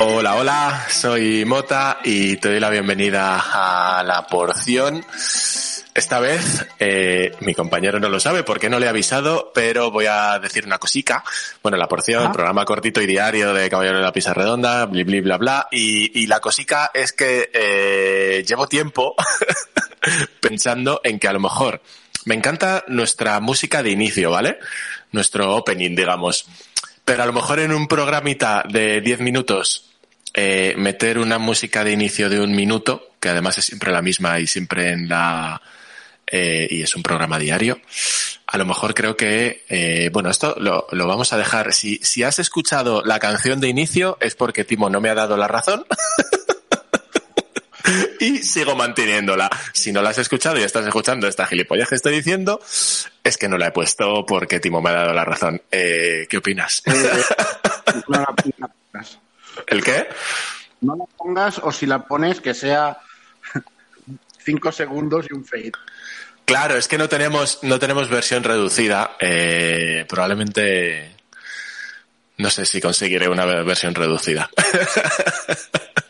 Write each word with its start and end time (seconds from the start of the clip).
Hola, 0.00 0.36
hola, 0.36 0.86
soy 0.90 1.44
Mota 1.44 1.98
y 2.04 2.36
te 2.36 2.50
doy 2.50 2.60
la 2.60 2.70
bienvenida 2.70 3.40
a 3.52 4.02
la 4.04 4.26
porción. 4.26 5.04
Esta 5.94 6.20
vez 6.20 6.66
eh, 6.78 7.32
mi 7.40 7.54
compañero 7.54 7.98
no 7.98 8.08
lo 8.08 8.20
sabe 8.20 8.44
porque 8.44 8.70
no 8.70 8.78
le 8.78 8.86
he 8.86 8.88
avisado, 8.88 9.50
pero 9.52 9.90
voy 9.90 10.06
a 10.06 10.38
decir 10.38 10.64
una 10.66 10.78
cosica. 10.78 11.24
Bueno, 11.60 11.76
la 11.76 11.88
porción, 11.88 12.32
programa 12.32 12.64
cortito 12.64 13.00
y 13.02 13.06
diario 13.06 13.52
de 13.52 13.68
Caballero 13.68 13.96
de 13.96 14.04
la 14.04 14.12
Pisa 14.12 14.34
Redonda, 14.34 14.86
bli, 14.86 15.02
bli, 15.02 15.20
bla, 15.20 15.38
bla. 15.38 15.68
Y, 15.72 16.22
y 16.22 16.26
la 16.28 16.38
cosica 16.38 16.92
es 16.94 17.12
que 17.12 17.50
eh, 17.52 18.44
llevo 18.46 18.68
tiempo 18.68 19.16
pensando 20.40 21.00
en 21.02 21.18
que 21.18 21.26
a 21.26 21.32
lo 21.32 21.40
mejor 21.40 21.82
me 22.28 22.34
encanta 22.34 22.84
nuestra 22.88 23.40
música 23.40 23.82
de 23.82 23.90
inicio, 23.90 24.30
¿vale? 24.30 24.58
Nuestro 25.12 25.56
opening, 25.56 25.96
digamos. 25.96 26.44
Pero 27.02 27.22
a 27.22 27.26
lo 27.26 27.32
mejor 27.32 27.58
en 27.58 27.72
un 27.72 27.88
programita 27.88 28.62
de 28.68 29.00
10 29.00 29.20
minutos 29.20 29.88
eh, 30.34 30.74
meter 30.76 31.18
una 31.18 31.38
música 31.38 31.84
de 31.84 31.92
inicio 31.92 32.28
de 32.28 32.38
un 32.38 32.54
minuto, 32.54 33.12
que 33.18 33.30
además 33.30 33.56
es 33.56 33.64
siempre 33.64 33.92
la 33.92 34.02
misma 34.02 34.38
y 34.40 34.46
siempre 34.46 34.90
en 34.90 35.08
la... 35.08 35.62
Eh, 36.30 36.68
y 36.70 36.82
es 36.82 36.94
un 36.94 37.02
programa 37.02 37.38
diario. 37.38 37.80
A 38.46 38.58
lo 38.58 38.66
mejor 38.66 38.92
creo 38.92 39.16
que, 39.16 39.64
eh, 39.70 40.10
bueno, 40.12 40.28
esto 40.30 40.54
lo, 40.58 40.86
vamos 40.92 41.32
a 41.32 41.38
dejar. 41.38 41.72
Si 41.72 42.22
has 42.22 42.38
escuchado 42.38 43.02
la 43.06 43.18
canción 43.18 43.58
de 43.58 43.68
inicio 43.68 44.18
es 44.20 44.34
porque 44.34 44.64
Timo 44.64 44.90
no 44.90 45.00
me 45.00 45.08
ha 45.08 45.14
dado 45.14 45.38
la 45.38 45.48
razón. 45.48 45.86
y 48.20 48.38
sigo 48.38 48.74
manteniéndola. 48.74 49.50
Si 49.72 49.92
no 49.92 50.02
la 50.02 50.10
has 50.10 50.18
escuchado 50.18 50.58
y 50.58 50.62
estás 50.62 50.86
escuchando 50.86 51.26
esta 51.26 51.46
gilipollas 51.46 51.88
que 51.88 51.94
estoy 51.94 52.14
diciendo, 52.14 52.60
es 53.24 53.36
que 53.36 53.48
no 53.48 53.58
la 53.58 53.68
he 53.68 53.72
puesto 53.72 54.24
porque 54.26 54.60
Timo 54.60 54.80
me 54.80 54.90
ha 54.90 54.94
dado 54.94 55.12
la 55.12 55.24
razón. 55.24 55.60
Eh, 55.70 56.26
¿Qué 56.28 56.38
opinas? 56.38 56.82
no 58.08 58.18
la, 58.20 58.34
la 58.58 58.68
pongas. 58.68 59.18
¿El 59.66 59.82
qué? 59.82 60.08
No 60.80 60.96
la 60.96 61.04
pongas 61.16 61.58
o 61.58 61.72
si 61.72 61.86
la 61.86 62.04
pones 62.04 62.40
que 62.40 62.54
sea 62.54 62.98
cinco 64.44 64.72
segundos 64.72 65.26
y 65.30 65.34
un 65.34 65.44
fade. 65.44 65.72
Claro, 66.44 66.76
es 66.76 66.88
que 66.88 66.96
no 66.96 67.08
tenemos, 67.08 67.58
no 67.62 67.78
tenemos 67.78 68.08
versión 68.08 68.42
reducida. 68.42 69.16
Eh, 69.20 70.06
probablemente 70.08 71.14
no 72.38 72.50
sé 72.50 72.64
si 72.64 72.80
conseguiré 72.80 73.28
una 73.28 73.44
versión 73.44 73.94
reducida. 73.94 74.48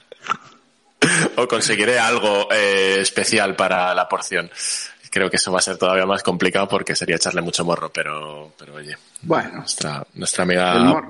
o 1.38 1.48
conseguiré 1.48 1.98
algo 1.98 2.48
eh, 2.50 2.98
especial 3.00 3.54
para 3.56 3.94
la 3.94 4.08
porción. 4.08 4.50
Creo 5.10 5.30
que 5.30 5.36
eso 5.36 5.52
va 5.52 5.58
a 5.58 5.62
ser 5.62 5.78
todavía 5.78 6.04
más 6.04 6.22
complicado 6.22 6.68
porque 6.68 6.94
sería 6.94 7.16
echarle 7.16 7.40
mucho 7.40 7.64
morro, 7.64 7.90
pero, 7.90 8.52
pero 8.58 8.74
oye. 8.74 8.96
Bueno. 9.22 9.58
Nuestra, 9.58 10.04
nuestra 10.14 10.42
amiga, 10.44 11.02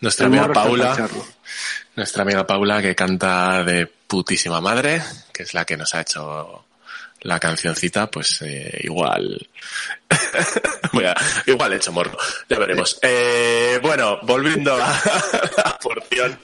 nuestra 0.00 0.26
amiga 0.26 0.52
Paula, 0.52 1.08
nuestra 1.96 2.22
amiga 2.22 2.46
Paula 2.46 2.80
que 2.80 2.94
canta 2.94 3.64
de 3.64 3.86
putísima 3.86 4.60
madre, 4.60 5.02
que 5.32 5.42
es 5.42 5.54
la 5.54 5.64
que 5.64 5.76
nos 5.76 5.94
ha 5.94 6.02
hecho 6.02 6.64
la 7.22 7.40
cancioncita, 7.40 8.10
pues 8.10 8.42
eh, 8.42 8.80
igual, 8.82 9.48
Voy 10.92 11.04
a, 11.04 11.14
igual 11.46 11.72
he 11.72 11.76
hecho 11.76 11.92
morro, 11.92 12.16
ya 12.48 12.58
veremos. 12.58 12.98
Eh, 13.02 13.78
bueno, 13.82 14.18
volviendo 14.22 14.74
a 14.74 14.78
la 14.78 15.78
porción. 15.80 16.38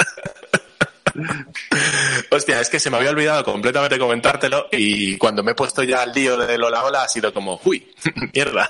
Hostia, 2.30 2.60
es 2.60 2.68
que 2.68 2.80
se 2.80 2.90
me 2.90 2.96
había 2.96 3.10
olvidado 3.10 3.44
completamente 3.44 3.98
comentártelo 3.98 4.68
y 4.72 5.16
cuando 5.16 5.42
me 5.42 5.52
he 5.52 5.54
puesto 5.54 5.82
ya 5.82 6.02
al 6.02 6.12
lío 6.12 6.36
de 6.36 6.58
Lola 6.58 6.84
Hola 6.84 7.02
ha 7.02 7.08
sido 7.08 7.32
como, 7.32 7.60
uy, 7.64 7.86
mierda, 8.34 8.68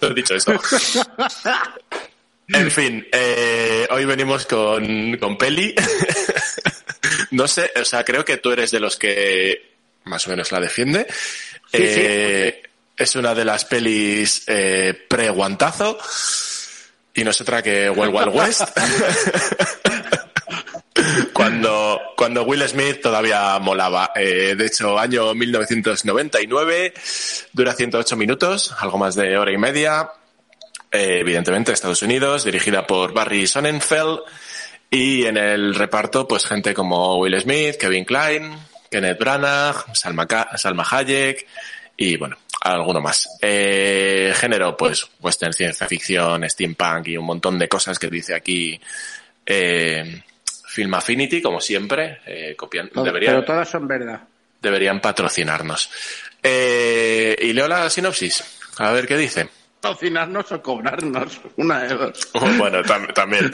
no 0.00 0.08
he 0.10 0.14
dicho 0.14 0.34
eso. 0.34 0.52
En 2.48 2.70
fin, 2.70 3.06
eh, 3.10 3.86
hoy 3.90 4.04
venimos 4.04 4.46
con, 4.46 5.16
con 5.16 5.38
Peli. 5.38 5.74
no 7.30 7.48
sé, 7.48 7.70
o 7.80 7.84
sea, 7.84 8.04
creo 8.04 8.24
que 8.24 8.36
tú 8.36 8.52
eres 8.52 8.70
de 8.70 8.80
los 8.80 8.96
que 8.96 9.74
más 10.04 10.26
o 10.26 10.30
menos 10.30 10.52
la 10.52 10.60
defiende. 10.60 11.06
Sí, 11.10 11.78
eh, 11.80 12.60
sí. 12.62 12.70
Es 12.96 13.16
una 13.16 13.34
de 13.34 13.44
las 13.44 13.64
pelis 13.64 14.44
eh, 14.46 15.06
pre-guantazo 15.08 15.98
y 17.14 17.24
no 17.24 17.30
es 17.30 17.40
otra 17.40 17.62
que 17.62 17.90
Wild 17.90 18.14
Wild 18.14 18.34
West. 18.34 18.62
Cuando, 22.16 22.44
Will 22.44 22.66
Smith 22.68 23.00
todavía 23.02 23.58
molaba. 23.58 24.12
Eh, 24.14 24.54
de 24.56 24.66
hecho, 24.66 24.98
año 24.98 25.34
1999, 25.34 26.94
dura 27.52 27.72
108 27.72 28.16
minutos, 28.16 28.74
algo 28.78 28.98
más 28.98 29.14
de 29.14 29.36
hora 29.36 29.52
y 29.52 29.58
media. 29.58 30.10
Eh, 30.90 31.18
evidentemente, 31.20 31.72
Estados 31.72 32.02
Unidos, 32.02 32.44
dirigida 32.44 32.86
por 32.86 33.12
Barry 33.12 33.46
Sonnenfeld. 33.46 34.20
Y 34.90 35.24
en 35.24 35.36
el 35.36 35.74
reparto, 35.74 36.28
pues 36.28 36.46
gente 36.46 36.72
como 36.72 37.16
Will 37.18 37.40
Smith, 37.40 37.76
Kevin 37.76 38.04
Klein, 38.04 38.56
Kenneth 38.90 39.18
Branagh, 39.18 39.74
Salma, 39.92 40.26
Salma 40.56 40.86
Hayek 40.88 41.46
y 41.96 42.16
bueno, 42.16 42.36
alguno 42.60 43.00
más. 43.00 43.28
Eh, 43.40 44.32
género, 44.36 44.76
pues 44.76 45.08
western, 45.20 45.52
ciencia 45.52 45.86
ficción, 45.86 46.48
steampunk 46.48 47.08
y 47.08 47.16
un 47.16 47.26
montón 47.26 47.58
de 47.58 47.68
cosas 47.68 47.98
que 47.98 48.08
dice 48.08 48.34
aquí 48.34 48.80
eh, 49.46 50.22
Film 50.74 50.92
Affinity, 50.94 51.40
como 51.40 51.60
siempre. 51.60 52.18
Eh, 52.26 52.56
copian, 52.56 52.88
Todo, 52.88 53.04
deberían, 53.04 53.34
pero 53.34 53.44
todas 53.44 53.68
son 53.68 53.86
verdad. 53.86 54.20
Deberían 54.60 55.00
patrocinarnos. 55.00 55.88
Eh, 56.42 57.36
y 57.42 57.52
leo 57.52 57.68
la 57.68 57.88
sinopsis. 57.88 58.42
A 58.78 58.90
ver 58.90 59.06
qué 59.06 59.16
dice. 59.16 59.48
Patrocinarnos 59.80 60.50
o 60.50 60.60
cobrarnos. 60.60 61.40
Una 61.58 61.84
de 61.84 61.94
dos. 61.94 62.28
Oh, 62.34 62.48
bueno, 62.58 62.82
tam 62.82 63.06
también. 63.14 63.44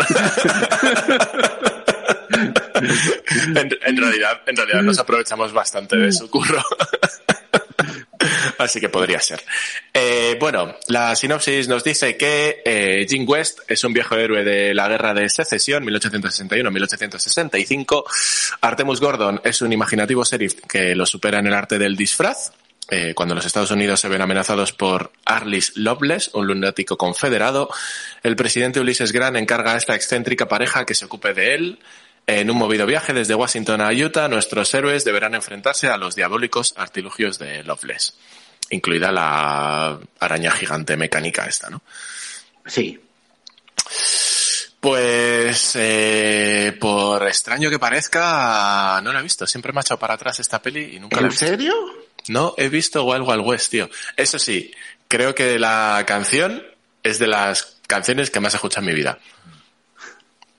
en, 2.31 3.69
en, 3.85 3.97
realidad, 3.99 4.41
en 4.47 4.57
realidad 4.57 4.83
nos 4.83 4.99
aprovechamos 4.99 5.53
bastante 5.53 5.99
de 5.99 6.13
su 6.13 6.31
curro. 6.31 6.65
Así 8.61 8.79
que 8.79 8.91
podría 8.91 9.19
ser. 9.21 9.43
Eh, 9.93 10.37
bueno, 10.39 10.77
la 10.89 11.17
sinopsis 11.17 11.67
nos 11.67 11.83
dice 11.83 12.19
que 12.19 12.61
eh, 12.63 13.07
Jim 13.09 13.25
West 13.27 13.61
es 13.67 13.83
un 13.85 13.95
viejo 13.95 14.17
héroe 14.17 14.45
de 14.45 14.75
la 14.75 14.87
guerra 14.87 15.15
de 15.15 15.31
secesión, 15.31 15.83
1861-1865. 15.87 18.05
Artemus 18.61 19.01
Gordon 19.01 19.41
es 19.45 19.63
un 19.63 19.73
imaginativo 19.73 20.25
sheriff 20.25 20.57
que 20.69 20.95
lo 20.95 21.07
supera 21.07 21.39
en 21.39 21.47
el 21.47 21.55
arte 21.55 21.79
del 21.79 21.97
disfraz. 21.97 22.53
Eh, 22.91 23.15
cuando 23.15 23.35
los 23.35 23.47
Estados 23.47 23.71
Unidos 23.71 23.99
se 24.01 24.09
ven 24.09 24.21
amenazados 24.21 24.73
por 24.73 25.11
Arliss 25.25 25.75
Loveless, 25.77 26.33
un 26.35 26.49
lunático 26.49 26.99
confederado, 26.99 27.71
el 28.23 28.37
presidente 28.37 28.81
Ulises 28.81 29.13
Grant 29.13 29.37
encarga 29.37 29.73
a 29.73 29.79
esta 29.79 29.95
excéntrica 29.95 30.49
pareja 30.49 30.85
que 30.85 30.95
se 30.95 31.07
ocupe 31.07 31.33
de 31.33 31.55
él. 31.55 31.79
En 32.27 32.51
un 32.51 32.59
movido 32.59 32.87
viaje 32.87 33.13
desde 33.13 33.35
Washington 33.35 33.81
a 33.81 33.91
Utah, 33.91 34.29
nuestros 34.29 34.73
héroes 34.75 35.05
deberán 35.05 35.35
enfrentarse 35.35 35.89
a 35.89 35.97
los 35.97 36.15
diabólicos 36.15 36.75
artilugios 36.77 37.39
de 37.39 37.65
Loveless, 37.65 38.15
incluida 38.71 39.13
la 39.13 39.99
araña 40.19 40.51
gigante 40.53 40.97
mecánica 40.97 41.47
esta, 41.47 41.71
¿no? 41.71 41.83
Sí. 42.67 42.99
Pues, 44.81 45.73
eh, 45.77 46.77
por 46.81 47.27
extraño 47.27 47.69
que 47.69 47.79
parezca, 47.79 49.01
no 49.03 49.13
la 49.13 49.21
he 49.21 49.23
visto. 49.23 49.47
Siempre 49.47 49.73
me 49.73 49.81
ha 49.81 49.83
echado 49.83 49.99
para 50.01 50.15
atrás 50.15 50.41
esta 50.41 50.63
peli 50.63 50.97
y 50.97 51.01
nunca 51.01 51.17
la 51.17 51.23
he 51.23 51.25
¿En 51.25 51.31
visto. 51.31 51.47
serio? 51.47 51.75
No, 52.29 52.55
he 52.57 52.69
visto 52.69 53.05
Wild 53.05 53.29
Wild 53.29 53.47
West, 53.47 53.71
tío. 53.71 53.91
Eso 54.17 54.39
sí, 54.39 54.73
creo 55.09 55.35
que 55.35 55.59
la 55.59 56.03
canción 56.07 56.63
es 57.03 57.19
de 57.19 57.27
las 57.27 57.79
canciones 57.87 58.31
que 58.31 58.41
más 58.41 58.55
he 58.55 58.57
escuchado 58.57 58.87
en 58.87 58.93
mi 58.95 58.97
vida. 58.99 59.19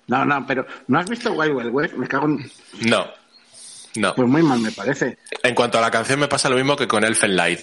No, 0.08 0.25
no, 0.25 0.46
pero 0.46 0.68
¿no 0.88 1.00
has 1.00 1.10
visto 1.10 1.31
Wild 1.31 1.56
Wild 1.56 1.69
West? 1.72 1.94
Me 1.96 2.08
cago 2.08 2.28
en... 2.28 2.52
No, 2.81 3.08
no. 3.96 4.13
Pues 4.13 4.28
muy 4.28 4.44
mal 4.44 4.60
me 4.60 4.72
parece. 4.72 5.18
En 5.42 5.56
cuanto 5.56 5.78
a 5.78 5.81
la 5.81 5.90
canción 5.90 6.19
me 6.19 6.28
pasa 6.28 6.50
lo 6.50 6.58
mismo 6.58 6.75
que 6.75 6.88
con 6.88 7.04
Elfen 7.04 7.36
Light. 7.36 7.62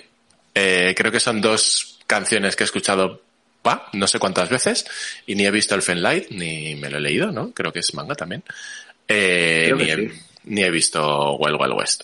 Eh, 0.61 0.95
creo 0.97 1.13
que 1.13 1.21
son 1.21 1.41
dos 1.41 1.99
canciones 2.09 2.57
que 2.57 2.65
he 2.65 2.67
escuchado 2.67 3.23
pa, 3.63 3.89
no 3.93 4.09
sé 4.09 4.19
cuántas 4.19 4.49
veces 4.49 4.87
y 5.25 5.37
ni 5.37 5.47
he 5.47 5.51
visto 5.53 5.77
Elfen 5.77 6.03
Light 6.03 6.31
ni 6.31 6.75
me 6.75 6.91
lo 6.91 6.99
he 6.99 7.01
leído, 7.01 7.31
¿no? 7.31 7.53
Creo 7.53 7.73
que 7.73 7.79
es 7.79 7.95
manga 7.95 8.17
también. 8.17 8.43
Eh, 9.07 9.73
ni, 9.77 9.91
he, 9.91 9.97
sí. 9.97 10.21
ni 10.45 10.63
he 10.63 10.71
visto 10.71 11.35
Wild 11.35 11.61
Wild 11.61 11.75
West. 11.75 12.03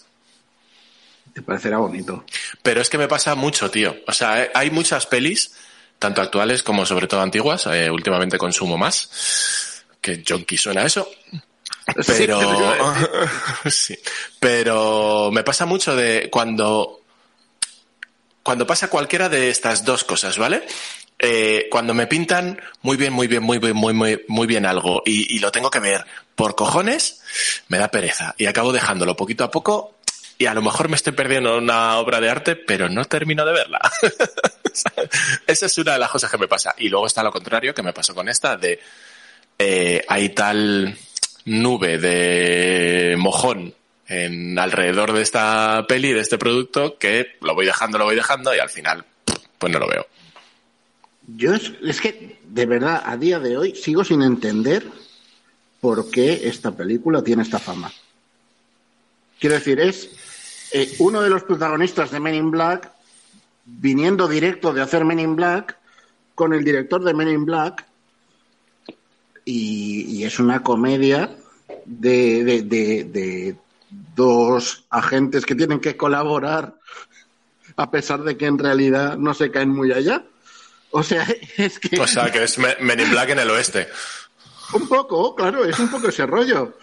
Te 1.33 1.43
parecerá 1.43 1.79
bonito. 1.79 2.25
Pero 2.63 2.81
es 2.81 2.89
que 2.89 2.97
me 2.97 3.09
pasa 3.09 3.35
mucho, 3.35 3.69
tío. 3.73 3.97
O 4.07 4.13
sea, 4.13 4.51
hay 4.55 4.71
muchas 4.71 5.07
pelis, 5.07 5.53
tanto 5.99 6.23
actuales 6.23 6.63
como 6.63 6.87
sobre 6.87 7.09
todo 7.09 7.23
antiguas, 7.23 7.67
eh, 7.67 7.91
últimamente 7.91 8.39
consumo 8.39 8.79
más, 8.79 9.85
que 10.01 10.23
junkie 10.27 10.57
suena 10.57 10.85
eso. 10.85 11.11
Pero, 12.07 12.39
sí, 13.67 13.99
pero 14.39 15.31
me 15.33 15.43
pasa 15.43 15.67
mucho 15.67 15.97
de 15.97 16.29
cuando, 16.31 17.04
cuando 18.45 18.67
pasa 18.67 18.89
cualquiera 18.89 19.29
de 19.29 19.49
estas 19.49 19.85
dos 19.85 20.05
cosas, 20.05 20.39
¿vale? 20.39 20.63
Eh, 21.19 21.67
cuando 21.71 21.95
me 21.95 22.07
pintan 22.07 22.61
muy 22.83 22.97
bien, 22.97 23.13
muy 23.13 23.27
bien, 23.27 23.43
muy 23.43 23.59
bien, 23.59 23.75
muy, 23.75 23.95
muy, 23.95 24.23
muy 24.29 24.47
bien 24.47 24.67
algo 24.67 25.03
y, 25.07 25.39
lo 25.39 25.51
tengo 25.51 25.71
que 25.71 25.81
ver 25.81 26.05
por 26.35 26.55
cojones, 26.55 27.23
me 27.69 27.79
da 27.79 27.89
pereza 27.89 28.35
y 28.37 28.47
acabo 28.47 28.73
dejándolo 28.73 29.17
poquito 29.17 29.45
a 29.45 29.51
poco 29.51 29.95
y 30.37 30.47
a 30.47 30.55
lo 30.55 30.61
mejor 30.61 30.89
me 30.89 30.97
estoy 30.97 31.15
perdiendo 31.15 31.57
una 31.57 31.97
obra 31.97 32.21
de 32.21 32.29
arte, 32.29 32.55
pero 32.55 32.89
no 32.91 33.05
termino 33.07 33.47
de 33.47 33.53
verla. 33.53 33.81
Esa 35.47 35.67
es 35.67 35.79
una 35.79 35.93
de 35.95 36.01
las 36.01 36.11
cosas 36.11 36.31
que 36.31 36.39
me 36.39 36.49
pasa. 36.49 36.75
Y 36.77 36.89
luego 36.89 37.07
está 37.07 37.23
lo 37.23 37.33
contrario 37.33 37.73
que 37.73 37.85
me 37.85 37.93
pasó 37.93 38.15
con 38.15 38.29
esta 38.29 38.57
de 38.57 38.81
eh, 39.59 40.05
hay 40.09 40.31
tal 40.31 40.99
nube 41.45 41.99
de 41.99 43.15
mojón 43.17 43.75
en 44.07 44.59
alrededor 44.59 45.13
de 45.13 45.23
esta 45.23 45.85
peli, 45.89 46.13
de 46.13 46.21
este 46.21 46.39
producto, 46.39 46.99
que 46.99 47.37
lo 47.41 47.55
voy 47.55 47.67
dejando, 47.67 47.99
lo 47.99 48.05
voy 48.05 48.17
dejando 48.17 48.55
y 48.55 48.59
al 48.59 48.69
final, 48.69 49.05
pues 49.59 49.73
no 49.73 49.79
lo 49.79 49.89
veo. 49.89 50.07
Yo 51.27 51.55
es, 51.55 52.01
que, 52.01 52.39
de 52.45 52.67
verdad, 52.67 53.03
a 53.05 53.17
día 53.17 53.41
de 53.41 53.57
hoy 53.57 53.75
sigo 53.75 54.05
sin 54.05 54.23
entender 54.23 54.85
por 55.81 56.11
qué 56.11 56.49
esta 56.49 56.73
película 56.73 57.23
tiene 57.23 57.43
esta 57.43 57.59
fama. 57.59 57.91
Quiero 59.41 59.55
decir, 59.55 59.81
es 59.81 60.69
eh, 60.73 60.95
uno 60.99 61.23
de 61.23 61.31
los 61.31 61.45
protagonistas 61.45 62.11
de 62.11 62.21
Men 62.21 62.35
in 62.35 62.51
Black 62.51 62.91
viniendo 63.65 64.29
directo 64.29 64.75
de 64.75 64.83
hacer 64.83 65.05
Men 65.05 65.19
in 65.19 65.37
Black 65.37 65.79
con 66.35 66.53
el 66.53 66.63
director 66.63 67.03
de 67.03 67.15
Men 67.15 67.29
in 67.29 67.45
Black 67.47 67.87
y, 69.47 70.25
es 70.25 70.39
una 70.39 70.63
comedia 70.63 71.37
de 71.85 73.57
dos 74.15 74.85
agentes 74.91 75.45
que 75.45 75.55
tienen 75.55 75.81
que 75.81 75.97
colaborar 75.97 76.75
a 77.77 77.91
pesar 77.91 78.23
de 78.23 78.37
que 78.37 78.47
en 78.47 78.59
realidad 78.59 79.17
no 79.17 79.35
se 79.35 79.51
caen 79.51 79.71
muy 79.71 79.93
allá. 79.93 80.25
O 80.91 81.03
sea, 81.03 81.27
es 81.57 81.79
que. 81.79 82.01
O 82.01 82.07
sea, 82.07 82.31
que 82.31 82.45
es 82.45 82.59
Men 82.59 83.01
in 83.01 83.11
Black 83.11 83.31
en 83.31 83.41
el 83.41 83.51
oeste. 83.51 83.89
Un 84.73 84.89
poco, 84.89 85.35
claro, 85.35 85.65
es 85.65 85.79
un 85.79 85.89
poco 85.89 86.09
ese 86.09 86.27
rollo. 86.27 86.79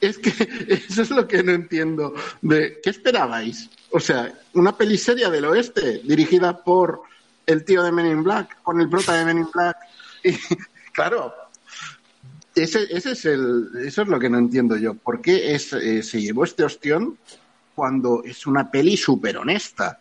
Es 0.00 0.18
que 0.18 0.30
eso 0.88 1.02
es 1.02 1.10
lo 1.10 1.26
que 1.26 1.42
no 1.42 1.52
entiendo. 1.52 2.14
De, 2.40 2.80
¿Qué 2.82 2.90
esperabais? 2.90 3.68
O 3.90 4.00
sea, 4.00 4.32
una 4.54 4.76
peliseria 4.76 5.30
del 5.30 5.44
oeste 5.46 6.00
dirigida 6.04 6.62
por 6.62 7.02
el 7.46 7.64
tío 7.64 7.82
de 7.82 7.92
Men 7.92 8.06
in 8.06 8.22
Black, 8.22 8.62
con 8.62 8.80
el 8.80 8.88
prota 8.88 9.14
de 9.14 9.24
Men 9.24 9.38
in 9.38 9.48
Black. 9.52 9.76
Y, 10.26 10.38
claro, 10.94 11.34
ese, 12.54 12.84
ese 12.90 13.12
es 13.12 13.24
el, 13.24 13.70
eso 13.84 14.02
es 14.02 14.08
lo 14.08 14.18
que 14.18 14.30
no 14.30 14.38
entiendo 14.38 14.76
yo. 14.76 14.94
¿Por 14.94 15.20
qué 15.20 15.54
es, 15.54 15.72
eh, 15.72 16.02
se 16.02 16.20
llevó 16.20 16.44
este 16.44 16.64
ostión 16.64 17.18
cuando 17.74 18.22
es 18.24 18.46
una 18.46 18.70
peli 18.70 18.96
súper 18.96 19.38
honesta 19.38 19.98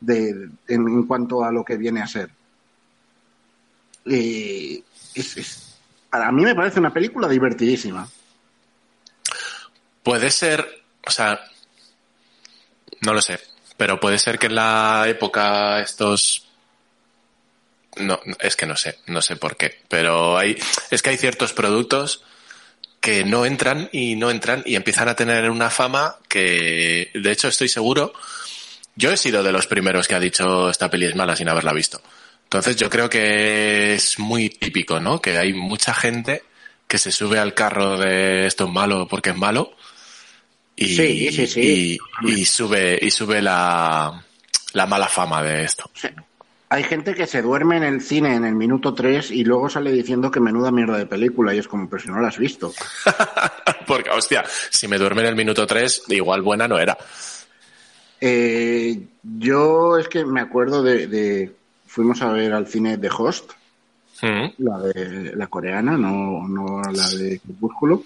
de, 0.00 0.50
en, 0.68 1.06
cuanto 1.06 1.44
a 1.44 1.50
lo 1.50 1.64
que 1.64 1.76
viene 1.76 2.02
a 2.02 2.06
ser? 2.06 2.30
Eh, 4.06 4.82
es, 5.14 5.76
para 6.10 6.30
mí 6.30 6.42
me 6.42 6.54
parece 6.54 6.78
una 6.78 6.92
película 6.92 7.26
divertidísima. 7.26 8.06
Puede 10.02 10.30
ser, 10.30 10.84
o 11.06 11.10
sea, 11.10 11.40
no 13.00 13.14
lo 13.14 13.22
sé, 13.22 13.40
pero 13.78 13.98
puede 13.98 14.18
ser 14.18 14.38
que 14.38 14.46
en 14.46 14.56
la 14.56 15.04
época 15.08 15.80
estos 15.80 16.43
no, 17.96 18.20
es 18.40 18.56
que 18.56 18.66
no 18.66 18.76
sé, 18.76 18.98
no 19.06 19.22
sé 19.22 19.36
por 19.36 19.56
qué, 19.56 19.80
pero 19.88 20.36
hay, 20.38 20.56
es 20.90 21.02
que 21.02 21.10
hay 21.10 21.16
ciertos 21.16 21.52
productos 21.52 22.22
que 23.00 23.24
no 23.24 23.44
entran 23.44 23.90
y 23.92 24.16
no 24.16 24.30
entran 24.30 24.62
y 24.64 24.76
empiezan 24.76 25.08
a 25.08 25.16
tener 25.16 25.50
una 25.50 25.70
fama 25.70 26.16
que, 26.28 27.10
de 27.14 27.32
hecho, 27.32 27.48
estoy 27.48 27.68
seguro, 27.68 28.14
yo 28.96 29.12
he 29.12 29.16
sido 29.16 29.42
de 29.42 29.52
los 29.52 29.66
primeros 29.66 30.08
que 30.08 30.14
ha 30.14 30.20
dicho 30.20 30.70
esta 30.70 30.90
peli 30.90 31.06
es 31.06 31.14
mala 31.14 31.36
sin 31.36 31.48
haberla 31.48 31.72
visto. 31.72 32.00
Entonces 32.44 32.76
yo 32.76 32.88
creo 32.88 33.10
que 33.10 33.94
es 33.94 34.18
muy 34.18 34.48
típico, 34.48 35.00
¿no? 35.00 35.20
Que 35.20 35.36
hay 35.36 35.52
mucha 35.52 35.92
gente 35.92 36.44
que 36.86 36.98
se 36.98 37.10
sube 37.10 37.38
al 37.38 37.54
carro 37.54 37.98
de 37.98 38.46
esto 38.46 38.64
es 38.64 38.70
malo 38.70 39.08
porque 39.08 39.30
es 39.30 39.36
malo 39.36 39.76
y, 40.76 40.96
sí, 40.96 41.32
sí, 41.32 41.46
sí. 41.46 41.98
y, 42.22 42.30
y 42.30 42.44
sube 42.44 42.98
y 43.00 43.10
sube 43.10 43.42
la, 43.42 44.24
la 44.72 44.86
mala 44.86 45.08
fama 45.08 45.42
de 45.42 45.64
esto. 45.64 45.90
Hay 46.74 46.82
gente 46.82 47.14
que 47.14 47.28
se 47.28 47.40
duerme 47.40 47.76
en 47.76 47.84
el 47.84 48.00
cine 48.00 48.34
en 48.34 48.44
el 48.44 48.56
minuto 48.56 48.94
3 48.94 49.30
y 49.30 49.44
luego 49.44 49.68
sale 49.68 49.92
diciendo 49.92 50.28
que 50.28 50.40
menuda 50.40 50.72
mierda 50.72 50.98
de 50.98 51.06
película 51.06 51.54
y 51.54 51.58
es 51.58 51.68
como, 51.68 51.88
pero 51.88 52.02
si 52.02 52.08
no 52.08 52.20
la 52.20 52.26
has 52.26 52.38
visto. 52.38 52.72
Porque, 53.86 54.10
hostia, 54.10 54.44
si 54.70 54.88
me 54.88 54.98
duerme 54.98 55.22
en 55.22 55.28
el 55.28 55.36
minuto 55.36 55.68
3, 55.68 56.02
igual 56.08 56.42
buena 56.42 56.66
no 56.66 56.76
era. 56.76 56.98
Eh, 58.20 59.06
yo 59.22 59.98
es 59.98 60.08
que 60.08 60.24
me 60.24 60.40
acuerdo 60.40 60.82
de, 60.82 61.06
de, 61.06 61.54
Fuimos 61.86 62.20
a 62.22 62.32
ver 62.32 62.52
al 62.52 62.66
cine 62.66 62.96
de 62.96 63.08
Host, 63.08 63.52
Mm. 64.22 64.46
la 64.58 64.78
de 64.78 65.36
la 65.36 65.46
coreana, 65.48 65.96
no, 65.98 66.48
no 66.48 66.82
la 66.82 67.08
de 67.10 67.38
Crepúsculo. 67.40 68.02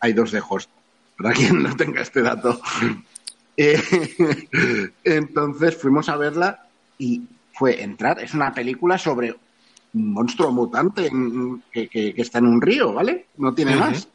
Hay 0.00 0.12
dos 0.12 0.32
de 0.32 0.42
Host, 0.46 0.68
para 1.16 1.32
quien 1.32 1.62
no 1.62 1.74
tenga 1.76 2.02
este 2.02 2.20
dato. 2.20 2.60
Eh, 3.56 3.80
entonces 5.04 5.76
fuimos 5.76 6.08
a 6.08 6.16
verla 6.16 6.66
y 6.98 7.22
fue 7.54 7.82
entrar. 7.82 8.20
Es 8.20 8.34
una 8.34 8.52
película 8.52 8.98
sobre 8.98 9.34
un 9.94 10.12
monstruo 10.12 10.50
mutante 10.50 11.06
en, 11.06 11.62
que, 11.72 11.88
que, 11.88 12.12
que, 12.12 12.22
está 12.22 12.38
en 12.38 12.46
un 12.46 12.60
río, 12.60 12.92
¿vale? 12.92 13.26
No 13.38 13.54
tiene 13.54 13.76
uh 13.76 13.80
-huh. 13.80 13.80
más. 13.80 14.08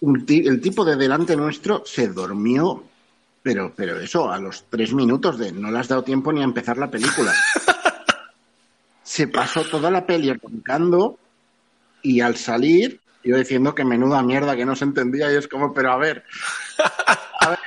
Un 0.00 0.24
el 0.28 0.60
tipo 0.60 0.84
de 0.84 0.96
delante 0.96 1.34
nuestro 1.36 1.82
se 1.84 2.08
durmió, 2.08 2.84
pero, 3.42 3.72
pero 3.74 3.98
eso, 3.98 4.30
a 4.30 4.38
los 4.38 4.64
tres 4.68 4.92
minutos 4.92 5.38
de 5.38 5.50
no 5.52 5.70
le 5.70 5.78
has 5.78 5.88
dado 5.88 6.04
tiempo 6.04 6.32
ni 6.32 6.40
a 6.40 6.44
empezar 6.44 6.76
la 6.76 6.90
película. 6.90 7.32
se 9.02 9.28
pasó 9.28 9.64
toda 9.64 9.90
la 9.90 10.06
peli 10.06 10.32
roncando 10.32 11.18
y 12.02 12.20
al 12.20 12.36
salir 12.36 13.00
yo 13.24 13.36
diciendo 13.38 13.74
que 13.74 13.84
menuda 13.84 14.22
mierda 14.22 14.54
que 14.54 14.66
no 14.66 14.76
se 14.76 14.84
entendía 14.84 15.32
y 15.32 15.36
es 15.36 15.48
como, 15.48 15.72
pero 15.72 15.92
a 15.92 15.96
ver, 15.96 16.24
a 17.40 17.50
ver, 17.50 17.58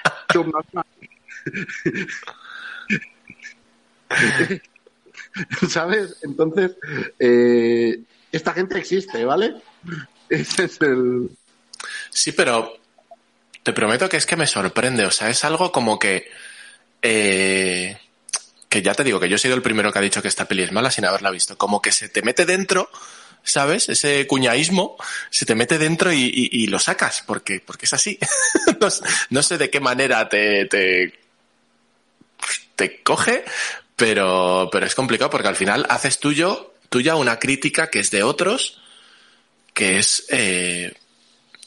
¿Sabes? 5.70 6.18
Entonces, 6.24 6.72
eh, 7.20 8.00
esta 8.32 8.54
gente 8.54 8.78
existe, 8.78 9.24
¿vale? 9.26 9.56
Ese 10.30 10.66
es 10.66 10.82
el. 10.82 11.30
Sí, 12.10 12.32
pero 12.32 12.78
te 13.64 13.74
prometo 13.74 14.10
que 14.10 14.18
es 14.18 14.26
que 14.26 14.36
me 14.36 14.48
sorprende. 14.48 15.06
O 15.06 15.12
sea, 15.12 15.30
es 15.30 15.44
algo 15.44 15.72
como 15.72 16.00
que. 16.00 16.30
Eh, 17.02 17.98
que 18.70 18.82
ya 18.82 18.94
te 18.94 19.04
digo 19.04 19.20
que 19.20 19.30
yo 19.30 19.38
he 19.38 19.40
sido 19.40 19.56
el 19.56 19.62
primero 19.62 19.94
que 19.94 20.00
ha 20.00 20.02
dicho 20.02 20.22
que 20.22 20.28
esta 20.28 20.46
peli 20.46 20.64
es 20.64 20.72
mala 20.72 20.92
sin 20.92 21.06
haberla 21.06 21.32
visto. 21.32 21.58
Como 21.58 21.82
que 21.82 21.94
se 21.94 22.10
te 22.10 22.22
mete 22.22 22.46
dentro, 22.46 22.90
¿sabes? 23.44 23.88
Ese 23.88 24.28
cuñaísmo 24.28 24.98
se 25.30 25.46
te 25.46 25.56
mete 25.56 25.78
dentro 25.78 26.12
y, 26.12 26.68
lo 26.68 26.80
sacas, 26.80 27.24
porque, 27.26 27.62
porque 27.66 27.86
es 27.86 27.94
así. 27.94 28.20
no, 29.30 29.42
sé 29.42 29.58
de 29.58 29.70
qué 29.70 29.80
manera 29.80 30.28
te, 30.28 30.66
te 32.76 33.04
coge, 33.04 33.46
pero, 33.98 34.70
pero 34.72 34.86
es 34.86 34.96
complicado 34.96 35.32
porque 35.32 35.48
al 35.48 35.56
final 35.56 35.86
haces 35.90 36.20
tuyo, 36.20 36.76
tuya 36.88 37.16
una 37.16 37.40
crítica 37.40 37.90
que 37.90 38.00
es 38.00 38.12
de 38.12 38.22
otros, 38.24 38.80
que 39.74 39.98
es, 39.98 40.26
eh, 40.30 40.94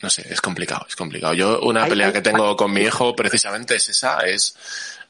no 0.00 0.08
sé, 0.08 0.32
es 0.32 0.40
complicado, 0.40 0.86
es 0.88 0.94
complicado. 0.94 1.34
Yo 1.34 1.60
una 1.60 1.86
pelea 1.86 2.12
que 2.12 2.22
tengo 2.22 2.56
con 2.56 2.72
mi 2.72 2.82
hijo 2.82 3.16
precisamente 3.16 3.74
es 3.74 3.88
esa, 3.88 4.20
es, 4.20 4.54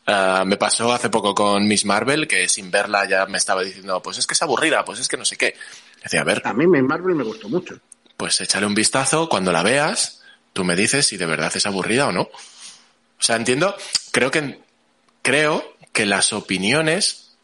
uh, 0.09 0.47
me 0.47 0.57
pasó 0.57 0.93
hace 0.93 1.11
poco 1.11 1.35
con 1.35 1.69
Miss 1.69 1.85
Marvel, 1.85 2.27
que 2.27 2.49
sin 2.49 2.71
verla 2.71 3.07
ya 3.07 3.27
me 3.27 3.37
estaba 3.37 3.63
diciendo, 3.63 4.01
pues 4.01 4.17
es 4.17 4.27
que 4.27 4.33
es 4.33 4.43
aburrida, 4.43 4.83
pues 4.83 4.99
es 4.99 5.07
que 5.07 5.19
no 5.19 5.27
sé 5.27 5.37
qué. 5.37 5.55
Decía, 6.03 6.23
a 6.23 6.25
ver. 6.25 6.41
A 6.47 6.55
mí 6.55 6.67
Miss 6.67 6.83
Marvel 6.83 7.15
me 7.15 7.25
gustó 7.25 7.51
mucho. 7.51 7.79
Pues 8.17 8.41
échale 8.41 8.65
un 8.65 8.75
vistazo, 8.75 9.29
cuando 9.29 9.53
la 9.53 9.63
veas, 9.63 10.23
tú 10.55 10.65
me 10.65 10.75
dices 10.75 11.07
si 11.07 11.19
de 11.19 11.27
verdad 11.27 11.53
es 11.55 11.67
aburrida 11.67 12.07
o 12.07 12.13
no. 12.13 12.23
O 12.23 13.23
sea, 13.23 13.37
entiendo, 13.37 13.77
creo 14.11 14.31
que, 14.31 14.59
creo 15.21 15.77
que 16.01 16.07
las 16.07 16.33
opiniones, 16.33 17.37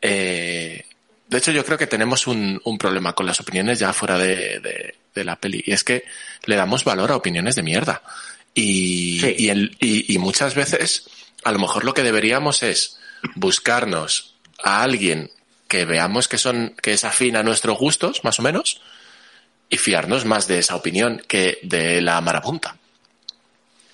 eh, 0.00 0.86
de 1.26 1.38
hecho 1.38 1.50
yo 1.50 1.64
creo 1.64 1.76
que 1.76 1.88
tenemos 1.88 2.28
un, 2.28 2.60
un, 2.62 2.78
problema 2.78 3.12
con 3.12 3.26
las 3.26 3.40
opiniones 3.40 3.80
ya 3.80 3.92
fuera 3.92 4.16
de, 4.18 4.60
de, 4.60 4.94
de, 5.12 5.24
la 5.24 5.34
peli, 5.34 5.64
y 5.66 5.72
es 5.72 5.82
que 5.82 6.04
le 6.44 6.54
damos 6.54 6.84
valor 6.84 7.10
a 7.10 7.16
opiniones 7.16 7.56
de 7.56 7.64
mierda. 7.64 8.00
Y, 8.54 9.18
sí. 9.20 9.34
y, 9.36 9.48
el, 9.48 9.76
y, 9.80 10.14
y 10.14 10.18
muchas 10.18 10.54
veces, 10.54 11.08
a 11.42 11.50
lo 11.50 11.58
mejor 11.58 11.82
lo 11.82 11.92
que 11.92 12.04
deberíamos 12.04 12.62
es 12.62 13.00
buscarnos 13.34 14.36
a 14.62 14.84
alguien 14.84 15.32
que 15.66 15.84
veamos 15.84 16.28
que 16.28 16.38
son, 16.38 16.76
que 16.80 16.92
es 16.92 17.02
afín 17.02 17.34
a 17.34 17.42
nuestros 17.42 17.76
gustos, 17.78 18.22
más 18.22 18.38
o 18.38 18.42
menos, 18.42 18.80
y 19.68 19.76
fiarnos 19.76 20.24
más 20.24 20.46
de 20.46 20.60
esa 20.60 20.76
opinión 20.76 21.20
que 21.26 21.58
de 21.64 22.00
la 22.00 22.20
marabunta. 22.20 22.76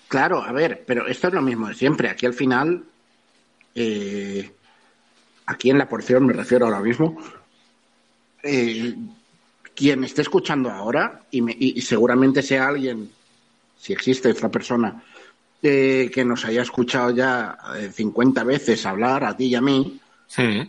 Claro, 0.09 0.43
a 0.43 0.53
ver, 0.53 0.85
pero 0.87 1.07
esto 1.07 1.29
es 1.29 1.33
lo 1.33 1.41
mismo 1.41 1.69
de 1.69 1.75
siempre. 1.75 2.11
Aquí 2.11 2.27
al 2.27 2.35
final, 2.35 2.85
eh, 3.81 4.51
aquí 5.47 5.71
en 5.71 5.79
la 5.79 5.89
porción 5.89 6.27
me 6.27 6.33
refiero 6.33 6.67
ahora 6.67 6.81
mismo, 6.81 7.17
eh, 8.43 8.95
quien 9.75 10.05
esté 10.05 10.23
escuchando 10.23 10.71
ahora, 10.71 11.23
y, 11.31 11.43
me- 11.43 11.57
y- 11.59 11.81
seguramente 11.81 12.43
sea 12.43 12.67
alguien, 12.69 13.11
si 13.79 13.93
existe 13.93 14.31
otra 14.31 14.49
persona, 14.49 15.03
eh, 15.63 16.11
que 16.13 16.25
nos 16.25 16.45
haya 16.45 16.63
escuchado 16.63 17.11
ya 17.11 17.57
eh, 17.77 17.91
50 17.93 18.43
veces 18.45 18.85
hablar 18.87 19.25
a 19.25 19.37
ti 19.37 19.47
y 19.47 19.55
a 19.55 19.61
mí, 19.61 20.01
Mm. 20.37 20.61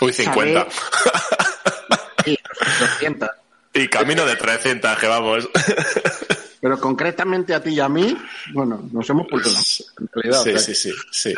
Uy, 0.00 0.12
50. 0.12 0.66
sí, 2.24 2.38
200, 2.80 3.28
Y 3.74 3.88
camino 3.88 4.24
de 4.24 4.36
300, 4.36 4.98
que 4.98 5.06
vamos. 5.06 5.50
pero 6.62 6.80
concretamente 6.80 7.52
a 7.54 7.62
ti 7.62 7.70
y 7.74 7.80
a 7.80 7.90
mí, 7.90 8.16
bueno, 8.54 8.88
nos 8.90 9.08
hemos 9.10 9.26
puesto 9.28 9.50
en 9.50 10.08
realidad. 10.14 10.42
Sí, 10.44 10.50
o 10.50 10.58
sea, 10.58 10.74
sí, 10.74 10.74
sí, 10.74 10.92
sí. 11.10 11.34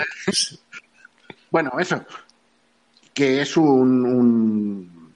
Bueno, 1.54 1.70
eso. 1.78 2.04
Que 3.14 3.40
es 3.40 3.56
un. 3.56 4.04
un- 4.04 5.14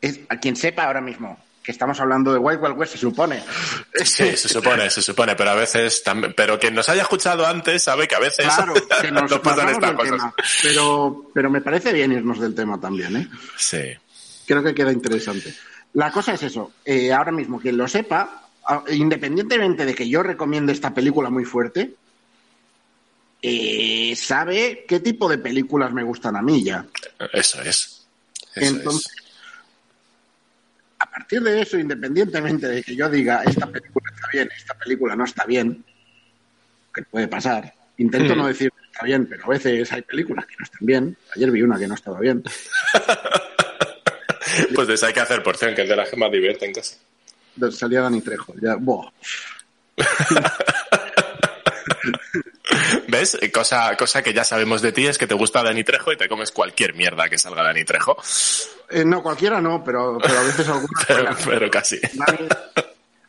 es, 0.00 0.20
a 0.30 0.38
quien 0.40 0.56
sepa 0.56 0.84
ahora 0.84 1.02
mismo 1.02 1.38
que 1.62 1.70
estamos 1.70 2.00
hablando 2.00 2.32
de 2.32 2.38
Wild 2.38 2.62
Wild 2.62 2.78
West, 2.78 2.92
se 2.92 2.98
supone. 2.98 3.42
Sí, 4.04 4.34
se 4.38 4.48
supone, 4.48 4.88
se 4.88 5.02
supone, 5.02 5.36
pero 5.36 5.50
a 5.50 5.54
veces 5.54 6.02
también, 6.02 6.32
pero 6.34 6.58
quien 6.58 6.74
nos 6.74 6.88
haya 6.88 7.02
escuchado 7.02 7.44
antes 7.46 7.82
sabe 7.82 8.08
que 8.08 8.14
a 8.14 8.20
veces 8.20 8.46
Claro, 8.46 8.72
que 9.02 9.10
nos 9.10 9.30
nos 9.30 9.40
pasan 9.40 9.68
estas 9.68 9.92
cosas. 9.92 10.12
tema. 10.12 10.34
Pero, 10.62 11.26
pero 11.34 11.50
me 11.50 11.60
parece 11.60 11.92
bien 11.92 12.12
irnos 12.12 12.40
del 12.40 12.54
tema 12.54 12.80
también, 12.80 13.16
¿eh? 13.18 13.28
Sí. 13.58 13.82
Creo 14.46 14.62
que 14.62 14.74
queda 14.74 14.92
interesante. 14.92 15.54
La 15.92 16.10
cosa 16.10 16.32
es 16.32 16.42
eso. 16.42 16.72
eh, 16.86 17.12
ahora 17.12 17.32
mismo, 17.32 17.60
quien 17.60 17.76
lo 17.76 17.86
sepa, 17.86 18.44
a- 18.66 18.84
independientemente 18.92 19.84
de 19.84 19.94
que 19.94 20.08
yo 20.08 20.22
recomiende 20.22 20.72
esta 20.72 20.94
película 20.94 21.28
muy 21.28 21.44
fuerte, 21.44 21.96
eh, 23.48 24.16
sabe 24.16 24.84
qué 24.88 25.00
tipo 25.00 25.28
de 25.28 25.38
películas 25.38 25.92
me 25.92 26.02
gustan 26.02 26.36
a 26.36 26.42
mí 26.42 26.64
ya. 26.64 26.84
Eso 27.32 27.60
es. 27.62 28.06
Eso 28.54 28.76
Entonces, 28.76 29.12
a 30.98 31.10
partir 31.10 31.42
de 31.42 31.60
eso, 31.62 31.78
independientemente 31.78 32.66
de 32.68 32.82
que 32.82 32.96
yo 32.96 33.08
diga 33.08 33.42
esta 33.44 33.66
película 33.66 34.10
está 34.14 34.28
bien, 34.32 34.48
esta 34.56 34.74
película 34.74 35.14
no 35.16 35.24
está 35.24 35.44
bien, 35.44 35.84
que 36.94 37.02
puede 37.02 37.28
pasar, 37.28 37.72
intento 37.98 38.34
Mm. 38.34 38.38
no 38.38 38.46
decir 38.48 38.70
que 38.72 38.86
está 38.86 39.04
bien, 39.04 39.26
pero 39.26 39.44
a 39.44 39.48
veces 39.48 39.92
hay 39.92 40.02
películas 40.02 40.46
que 40.46 40.54
no 40.58 40.64
están 40.64 40.86
bien. 40.86 41.16
Ayer 41.36 41.50
vi 41.50 41.62
una 41.62 41.78
que 41.78 41.86
no 41.86 41.94
estaba 41.94 42.18
bien. 42.20 42.42
es. 42.44 42.68
Pues 44.74 44.88
de 44.88 44.94
esa 44.94 45.08
hay 45.08 45.12
que 45.12 45.20
hacer 45.20 45.42
porción, 45.42 45.74
que 45.74 45.82
es 45.82 45.88
de 45.88 45.96
las 45.96 46.08
que 46.08 46.16
más 46.16 46.32
divierten 46.32 46.72
casi. 46.72 46.96
Salía 47.72 48.00
Dani 48.00 48.22
Trejo. 48.22 48.54
Ya, 48.60 48.76
buah. 48.76 49.10
¿Ves? 53.18 53.38
Cosa, 53.52 53.96
cosa 53.96 54.22
que 54.22 54.32
ya 54.34 54.44
sabemos 54.44 54.82
de 54.82 54.92
ti 54.92 55.06
es 55.06 55.16
que 55.18 55.26
te 55.26 55.34
gusta 55.34 55.62
Dani 55.62 55.84
Trejo 55.84 56.12
y 56.12 56.16
te 56.16 56.28
comes 56.28 56.50
cualquier 56.52 56.94
mierda 56.94 57.28
que 57.28 57.38
salga 57.38 57.62
Dani 57.62 57.84
Trejo. 57.84 58.16
Eh, 58.90 59.04
no, 59.04 59.22
cualquiera 59.22 59.60
no, 59.60 59.82
pero, 59.84 60.18
pero 60.22 60.38
a 60.38 60.42
veces 60.42 60.68
alguna. 60.68 60.88
Pero, 61.08 61.30
pero 61.44 61.70
casi. 61.70 61.98
Dani- 62.00 62.48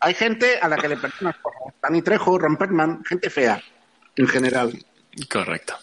Hay 0.02 0.14
gente 0.14 0.60
a 0.60 0.68
la 0.68 0.78
que 0.78 0.88
le 0.90 0.98
perdonas 0.98 1.38
cosas. 1.38 1.74
Dani 1.82 2.02
Trejo, 2.02 2.38
Ron 2.38 2.58
Perlman, 2.58 3.04
gente 3.06 3.30
fea, 3.30 3.62
en 4.16 4.28
general. 4.28 4.78
Correcto. 5.32 5.76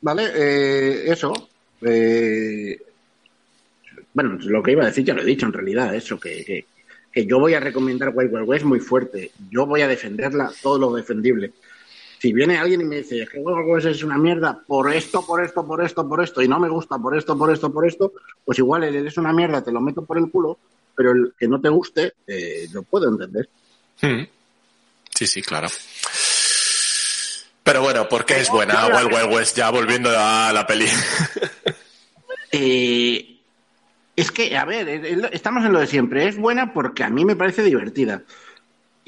¿Vale? 0.00 0.30
Eh, 0.34 1.10
eso. 1.12 1.32
eh, 1.82 2.78
bueno, 4.14 4.38
lo 4.40 4.62
que 4.62 4.72
iba 4.72 4.82
a 4.84 4.86
decir 4.86 5.04
ya 5.04 5.14
lo 5.14 5.22
he 5.22 5.26
dicho 5.26 5.46
en 5.46 5.52
realidad, 5.52 5.94
eso, 5.94 6.18
que, 6.18 6.44
que, 6.44 6.66
que 7.12 7.26
yo 7.26 7.38
voy 7.38 7.54
a 7.54 7.60
recomendar 7.60 8.10
Wild 8.14 8.32
Wild 8.32 8.48
West 8.48 8.64
muy 8.64 8.80
fuerte. 8.80 9.32
Yo 9.50 9.66
voy 9.66 9.82
a 9.82 9.88
defenderla 9.88 10.50
todo 10.62 10.78
lo 10.78 10.92
defendible. 10.94 11.52
Si 12.20 12.32
viene 12.32 12.58
alguien 12.58 12.80
y 12.80 12.84
me 12.84 12.96
dice 12.96 13.28
que 13.30 13.38
West 13.38 13.86
es 13.86 14.02
una 14.02 14.18
mierda 14.18 14.60
por 14.66 14.92
esto, 14.92 15.24
por 15.24 15.42
esto, 15.42 15.66
por 15.66 15.84
esto, 15.84 16.08
por 16.08 16.22
esto, 16.22 16.42
y 16.42 16.48
no 16.48 16.58
me 16.58 16.68
gusta 16.68 16.98
por 16.98 17.16
esto, 17.16 17.38
por 17.38 17.52
esto, 17.52 17.72
por 17.72 17.86
esto, 17.86 18.12
pues 18.44 18.58
igual 18.58 18.84
él 18.84 19.06
es 19.06 19.16
una 19.18 19.32
mierda, 19.32 19.62
te 19.62 19.70
lo 19.70 19.80
meto 19.80 20.04
por 20.04 20.18
el 20.18 20.28
culo, 20.28 20.58
pero 20.96 21.12
el 21.12 21.32
que 21.38 21.46
no 21.46 21.60
te 21.60 21.68
guste, 21.68 22.14
eh, 22.26 22.66
lo 22.72 22.82
puedo 22.82 23.08
entender. 23.08 23.48
Mm. 24.02 24.26
Sí, 25.14 25.26
sí, 25.28 25.42
claro. 25.42 25.68
Pero 27.62 27.82
bueno, 27.82 28.08
¿por 28.08 28.24
qué 28.24 28.40
es 28.40 28.50
buena 28.50 28.86
Wild 28.86 29.12
Wild 29.12 29.34
West? 29.34 29.56
Ya 29.56 29.70
volviendo 29.70 30.10
a 30.10 30.52
la 30.52 30.66
peli. 30.66 30.86
Eh, 32.50 33.40
es 34.16 34.30
que, 34.30 34.56
a 34.56 34.64
ver, 34.64 34.88
estamos 35.32 35.66
en 35.66 35.72
lo 35.72 35.80
de 35.80 35.86
siempre. 35.86 36.26
Es 36.26 36.38
buena 36.38 36.72
porque 36.72 37.04
a 37.04 37.10
mí 37.10 37.26
me 37.26 37.36
parece 37.36 37.62
divertida. 37.62 38.22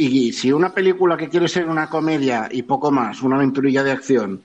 Y 0.03 0.33
si 0.33 0.51
una 0.51 0.73
película 0.73 1.15
que 1.15 1.29
quiere 1.29 1.47
ser 1.47 1.69
una 1.69 1.91
comedia 1.91 2.49
y 2.51 2.63
poco 2.63 2.91
más, 2.91 3.21
una 3.21 3.37
aventurilla 3.37 3.85
de 3.85 3.91
acción, 3.91 4.43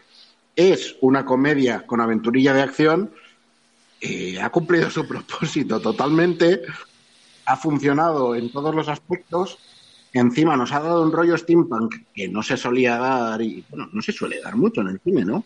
es 0.54 0.98
una 1.00 1.24
comedia 1.24 1.86
con 1.86 2.02
aventurilla 2.02 2.54
de 2.54 2.62
acción, 2.62 3.14
eh, 4.02 4.38
ha 4.42 4.50
cumplido 4.50 4.90
su 4.90 5.08
propósito 5.08 5.80
totalmente, 5.80 6.60
ha 7.46 7.56
funcionado 7.56 8.36
en 8.36 8.52
todos 8.52 8.76
los 8.76 8.90
aspectos. 8.90 9.58
Encima 10.12 10.58
nos 10.58 10.74
ha 10.74 10.82
dado 10.82 11.02
un 11.02 11.14
rollo 11.14 11.38
steampunk 11.38 12.04
que 12.14 12.28
no 12.28 12.44
se 12.44 12.58
solía 12.58 12.98
dar 12.98 13.42
y, 13.42 13.64
bueno, 13.70 13.88
no 13.94 14.02
se 14.02 14.12
suele 14.12 14.42
dar 14.42 14.58
mucho 14.58 14.82
en 14.82 14.88
el 14.90 15.00
cine, 15.00 15.24
¿no? 15.24 15.46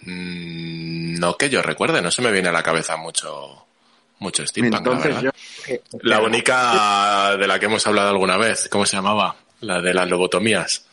Mm, 0.00 1.18
No 1.18 1.36
que 1.36 1.50
yo 1.50 1.60
recuerde, 1.60 2.00
no 2.00 2.10
se 2.10 2.22
me 2.22 2.32
viene 2.32 2.48
a 2.48 2.52
la 2.52 2.62
cabeza 2.62 2.96
mucho, 2.96 3.66
mucho 4.18 4.46
steampunk, 4.46 4.78
Entonces 4.78 5.20
yo... 5.20 5.30
La 6.02 6.20
única 6.20 7.36
de 7.36 7.46
la 7.46 7.58
que 7.58 7.66
hemos 7.66 7.86
hablado 7.86 8.10
alguna 8.10 8.36
vez, 8.36 8.68
¿cómo 8.70 8.86
se 8.86 8.96
llamaba? 8.96 9.36
La 9.60 9.80
de 9.80 9.94
las 9.94 10.08
lobotomías. 10.08 10.84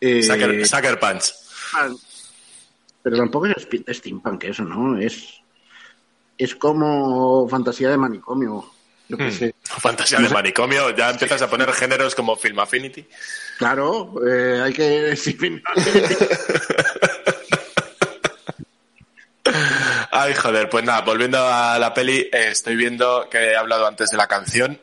eh, 0.00 0.22
Sucker, 0.22 0.66
Sucker 0.66 0.98
Punch. 0.98 1.32
Pero 3.02 3.16
tampoco 3.16 3.46
es 3.46 3.66
steampunk 3.98 4.44
eso, 4.44 4.62
¿no? 4.64 4.98
Es, 4.98 5.40
es 6.36 6.54
como 6.54 7.48
fantasía 7.48 7.90
de 7.90 7.96
manicomio. 7.96 8.64
Yo 9.08 9.16
qué 9.16 9.24
Hmm. 9.28 9.32
sé. 9.32 9.54
Fantasía 9.64 10.20
de 10.20 10.28
manicomio, 10.28 10.94
ya 10.96 11.10
empiezas 11.10 11.42
a 11.42 11.50
poner 11.50 11.72
géneros 11.72 12.14
como 12.14 12.36
Film 12.36 12.58
Affinity. 12.60 13.06
Claro, 13.58 14.14
eh, 14.26 14.60
hay 14.62 14.72
que... 14.72 15.16
sí, 15.16 15.32
fin- 15.34 15.62
Ay, 20.20 20.34
joder, 20.34 20.68
pues 20.68 20.84
nada, 20.84 21.00
volviendo 21.00 21.38
a 21.38 21.78
la 21.78 21.94
peli, 21.94 22.18
eh, 22.18 22.48
estoy 22.48 22.76
viendo 22.76 23.26
que 23.30 23.38
he 23.38 23.56
hablado 23.56 23.86
antes 23.86 24.10
de 24.10 24.18
la 24.18 24.26
canción. 24.26 24.78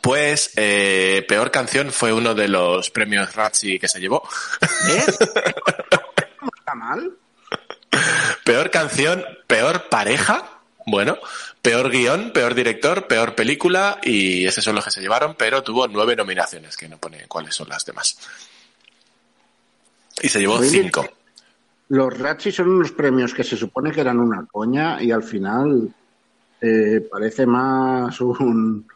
Pues, 0.00 0.52
eh, 0.56 1.22
peor 1.28 1.50
canción 1.50 1.92
fue 1.92 2.14
uno 2.14 2.34
de 2.34 2.48
los 2.48 2.88
premios 2.88 3.34
Razzie 3.34 3.78
que 3.78 3.88
se 3.88 4.00
llevó. 4.00 4.26
¿No 4.88 4.94
está 6.56 6.74
mal? 6.74 7.12
Peor 8.42 8.70
canción, 8.70 9.22
peor 9.46 9.90
pareja, 9.90 10.60
bueno, 10.86 11.18
peor 11.60 11.90
guion, 11.90 12.32
peor 12.32 12.54
director, 12.54 13.06
peor 13.06 13.34
película 13.34 13.98
y 14.02 14.46
esos 14.46 14.64
son 14.64 14.76
los 14.76 14.84
que 14.86 14.92
se 14.92 15.02
llevaron, 15.02 15.34
pero 15.34 15.62
tuvo 15.62 15.88
nueve 15.88 16.16
nominaciones, 16.16 16.78
que 16.78 16.88
no 16.88 16.96
pone 16.96 17.28
cuáles 17.28 17.54
son 17.54 17.68
las 17.68 17.84
demás. 17.84 18.16
Y 20.22 20.30
se 20.30 20.40
llevó 20.40 20.62
cinco. 20.62 21.06
Los 21.88 22.18
Razzie 22.18 22.50
son 22.52 22.68
unos 22.70 22.92
premios 22.92 23.34
que 23.34 23.44
se 23.44 23.56
supone 23.56 23.92
que 23.92 24.00
eran 24.00 24.18
una 24.18 24.46
coña 24.50 25.02
y 25.02 25.10
al 25.12 25.22
final 25.22 25.88
eh, 26.60 27.06
parece 27.10 27.46
más 27.46 28.18
un, 28.20 28.86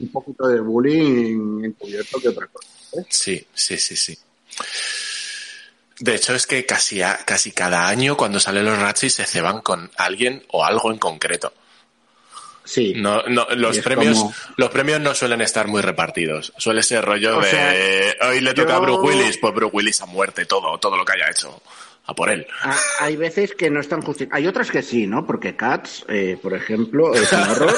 un 0.00 0.08
poquito 0.08 0.48
de 0.48 0.60
bullying 0.60 1.64
encubierto 1.64 2.18
que 2.20 2.28
otra 2.28 2.46
cosa. 2.48 2.68
¿eh? 2.98 3.04
Sí, 3.08 3.46
sí, 3.54 3.78
sí, 3.78 3.94
sí. 3.96 4.18
De 6.00 6.16
hecho, 6.16 6.34
es 6.34 6.46
que 6.46 6.66
casi, 6.66 7.00
a- 7.00 7.18
casi 7.24 7.52
cada 7.52 7.86
año 7.88 8.16
cuando 8.16 8.40
salen 8.40 8.64
los 8.64 8.78
Razzies 8.78 9.14
se 9.14 9.24
ceban 9.26 9.60
con 9.60 9.90
alguien 9.96 10.42
o 10.48 10.64
algo 10.64 10.90
en 10.90 10.98
concreto. 10.98 11.52
Sí. 12.64 12.94
No, 12.96 13.22
no, 13.24 13.46
los 13.56 13.78
premios, 13.78 14.18
como- 14.18 14.34
los 14.56 14.70
premios 14.70 15.00
no 15.00 15.14
suelen 15.14 15.40
estar 15.42 15.68
muy 15.68 15.80
repartidos. 15.80 16.52
Suele 16.58 16.82
ser 16.82 17.04
rollo 17.04 17.38
O 17.38 17.40
de 17.40 17.50
sea, 17.50 18.28
hoy 18.28 18.40
le 18.40 18.52
toca 18.54 18.76
a 18.76 18.78
Bruce 18.80 19.00
Willis, 19.00 19.38
pues 19.38 19.54
Bruce 19.54 19.76
Willis 19.76 20.00
a 20.00 20.06
muerte, 20.06 20.44
todo, 20.46 20.76
todo 20.78 20.96
lo 20.96 21.04
que 21.04 21.12
haya 21.12 21.30
hecho. 21.30 21.62
A 22.06 22.14
por 22.14 22.30
él. 22.30 22.46
Ah, 22.62 22.76
Hay 23.00 23.16
veces 23.16 23.54
que 23.54 23.70
no 23.70 23.80
están 23.80 24.02
justificados. 24.02 24.38
Hay 24.40 24.46
otras 24.48 24.70
que 24.70 24.82
sí, 24.82 25.06
¿no? 25.06 25.24
Porque 25.24 25.54
Cats, 25.56 26.04
eh, 26.08 26.36
por 26.42 26.52
ejemplo, 26.54 27.14
es 27.14 27.32
un 27.32 27.40
horror. 27.40 27.74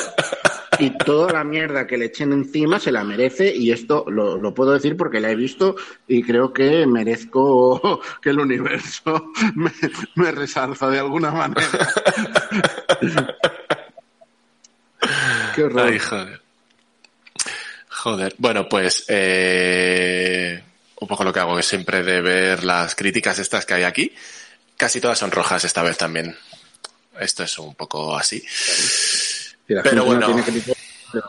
Y 0.78 0.96
toda 0.98 1.32
la 1.32 1.44
mierda 1.44 1.86
que 1.86 1.96
le 1.98 2.06
echen 2.06 2.32
encima 2.32 2.80
se 2.80 2.90
la 2.90 3.04
merece. 3.04 3.54
Y 3.54 3.70
esto 3.70 4.04
lo, 4.08 4.38
lo 4.38 4.54
puedo 4.54 4.72
decir 4.72 4.96
porque 4.96 5.20
la 5.20 5.30
he 5.30 5.36
visto 5.36 5.76
y 6.08 6.22
creo 6.22 6.52
que 6.52 6.86
merezco 6.86 8.00
que 8.22 8.30
el 8.30 8.40
universo 8.40 9.30
me, 9.54 9.70
me 10.16 10.32
resalza 10.32 10.88
de 10.88 10.98
alguna 10.98 11.30
manera. 11.30 11.62
Qué 15.54 15.62
horror. 15.64 15.86
Ay, 15.86 15.98
joder. 15.98 16.40
Joder. 17.88 18.34
Bueno, 18.38 18.68
pues 18.68 19.04
eh, 19.08 20.62
un 21.04 21.08
poco 21.08 21.22
lo 21.22 21.32
que 21.32 21.40
hago 21.40 21.58
es 21.58 21.66
siempre 21.66 22.02
de 22.02 22.22
ver 22.22 22.64
las 22.64 22.94
críticas 22.94 23.38
estas 23.38 23.66
que 23.66 23.74
hay 23.74 23.82
aquí. 23.82 24.14
Casi 24.76 25.00
todas 25.00 25.18
son 25.18 25.30
rojas 25.30 25.62
esta 25.64 25.82
vez 25.82 25.98
también. 25.98 26.36
Esto 27.20 27.44
es 27.44 27.58
un 27.58 27.74
poco 27.74 28.16
así. 28.16 28.42
Si 28.48 29.54
pero 29.66 29.96
no 29.96 30.04
bueno. 30.06 30.44
pero. 31.12 31.24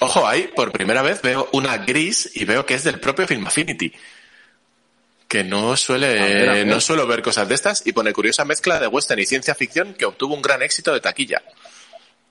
Ojo, 0.00 0.28
ahí 0.28 0.50
por 0.54 0.72
primera 0.72 1.00
vez 1.00 1.22
veo 1.22 1.48
una 1.52 1.78
gris 1.78 2.30
y 2.34 2.44
veo 2.44 2.66
que 2.66 2.74
es 2.74 2.84
del 2.84 3.00
propio 3.00 3.26
Film 3.26 3.46
Affinity. 3.46 3.90
Que 5.26 5.42
no 5.42 5.74
suele, 5.76 6.66
no 6.66 6.78
suelo 6.80 7.06
ver 7.06 7.22
cosas 7.22 7.48
de 7.48 7.54
estas 7.54 7.84
y 7.86 7.92
pone 7.92 8.12
curiosa 8.12 8.44
mezcla 8.44 8.78
de 8.78 8.86
western 8.88 9.20
y 9.20 9.26
ciencia 9.26 9.54
ficción 9.54 9.94
que 9.94 10.04
obtuvo 10.04 10.34
un 10.34 10.42
gran 10.42 10.62
éxito 10.62 10.92
de 10.92 11.00
taquilla. 11.00 11.42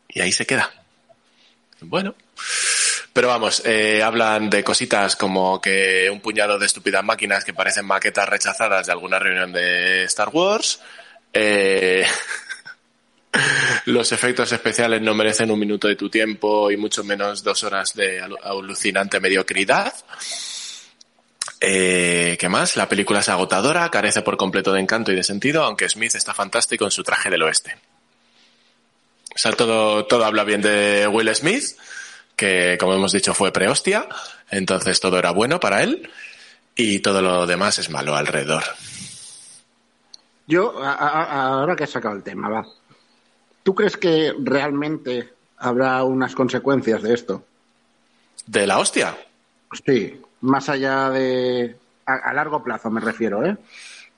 Y 0.07 0.21
ahí 0.21 0.31
se 0.31 0.45
queda. 0.45 0.71
Bueno. 1.81 2.15
Pero 3.15 3.29
vamos, 3.29 3.61
eh, 3.63 4.03
hablan 4.03 4.49
de 4.49 4.61
cositas 4.61 5.15
como 5.15 5.61
que 5.61 6.09
un 6.11 6.19
puñado 6.19 6.59
de 6.59 6.65
estúpidas 6.65 7.01
máquinas 7.01 7.45
que 7.45 7.53
parecen 7.53 7.85
maquetas 7.85 8.27
rechazadas 8.27 8.87
de 8.87 8.91
alguna 8.91 9.19
reunión 9.19 9.53
de 9.53 10.03
Star 10.03 10.27
Wars. 10.33 10.81
Eh, 11.31 12.05
los 13.85 14.11
efectos 14.11 14.51
especiales 14.51 15.01
no 15.01 15.13
merecen 15.13 15.49
un 15.49 15.57
minuto 15.57 15.87
de 15.87 15.95
tu 15.95 16.09
tiempo 16.09 16.69
y 16.69 16.75
mucho 16.75 17.05
menos 17.05 17.41
dos 17.41 17.63
horas 17.63 17.93
de 17.93 18.19
alucinante 18.19 19.21
mediocridad. 19.21 19.93
Eh, 21.61 22.35
¿Qué 22.37 22.49
más? 22.49 22.75
La 22.75 22.89
película 22.89 23.21
es 23.21 23.29
agotadora, 23.29 23.89
carece 23.89 24.23
por 24.23 24.35
completo 24.35 24.73
de 24.73 24.81
encanto 24.81 25.13
y 25.13 25.15
de 25.15 25.23
sentido, 25.23 25.63
aunque 25.63 25.87
Smith 25.87 26.15
está 26.15 26.33
fantástico 26.33 26.83
en 26.83 26.91
su 26.91 27.01
traje 27.01 27.29
del 27.29 27.43
oeste. 27.43 27.77
O 29.33 29.37
sea, 29.37 29.53
todo, 29.53 30.05
todo 30.05 30.25
habla 30.25 30.43
bien 30.43 30.61
de 30.61 31.07
Will 31.07 31.33
Smith, 31.33 31.63
que 32.35 32.77
como 32.79 32.93
hemos 32.93 33.11
dicho 33.11 33.33
fue 33.33 33.51
prehostia, 33.51 34.07
entonces 34.49 34.99
todo 34.99 35.17
era 35.17 35.31
bueno 35.31 35.59
para 35.59 35.83
él 35.83 36.09
y 36.75 36.99
todo 36.99 37.21
lo 37.21 37.45
demás 37.47 37.79
es 37.79 37.89
malo 37.89 38.15
alrededor. 38.15 38.63
Yo, 40.47 40.77
ahora 40.83 41.75
que 41.75 41.85
he 41.85 41.87
sacado 41.87 42.15
el 42.15 42.23
tema, 42.23 42.49
va. 42.49 42.65
¿Tú 43.63 43.73
crees 43.73 43.97
que 43.97 44.33
realmente 44.39 45.33
habrá 45.57 46.03
unas 46.03 46.35
consecuencias 46.35 47.01
de 47.01 47.13
esto? 47.13 47.45
¿De 48.45 48.67
la 48.67 48.77
hostia? 48.77 49.17
Sí, 49.85 50.21
más 50.41 50.69
allá 50.69 51.09
de... 51.09 51.75
A, 52.05 52.31
largo 52.33 52.63
plazo 52.63 52.91
me 52.91 53.01
refiero, 53.01 53.43
¿eh? 53.43 53.57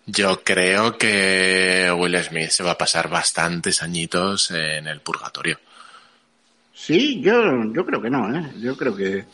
Yo 0.06 0.44
creo 0.44 0.98
que 0.98 1.94
Will 1.98 2.22
Smith 2.22 2.50
se 2.50 2.64
va 2.64 2.72
a 2.72 2.78
pasar 2.78 3.10
bastantes 3.10 3.82
añitos 3.82 4.52
en 4.52 4.88
el 4.88 5.00
purgatorio. 5.00 5.60
Sí, 6.78 7.20
yo, 7.22 7.74
yo 7.74 7.86
creo 7.86 8.02
que 8.02 8.10
no, 8.10 8.34
¿eh? 8.38 8.52
Yo 8.60 8.78
creo 8.78 8.96
que... 8.96 9.26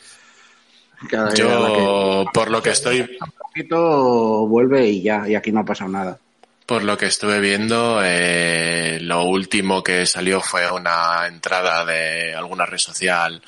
yo, 1.36 2.26
por 2.34 2.50
lo 2.50 2.64
que 2.64 2.70
estoy... 2.70 3.02
Un 3.02 3.32
poquito 3.38 4.48
vuelve 4.48 4.88
y 4.88 5.04
ya, 5.04 5.28
y 5.28 5.36
aquí 5.36 5.52
no 5.52 5.60
ha 5.60 5.66
pasado 5.66 5.92
nada. 5.92 6.18
Por 6.66 6.86
lo 6.86 6.98
que 6.98 7.08
estuve 7.08 7.42
viendo, 7.42 8.00
eh, 8.02 8.98
lo 9.02 9.26
último 9.26 9.84
que 9.84 10.06
salió 10.06 10.40
fue 10.40 10.72
una 10.72 11.28
entrada 11.28 11.84
de 11.84 12.34
alguna 12.34 12.66
red 12.66 12.78
social 12.78 13.42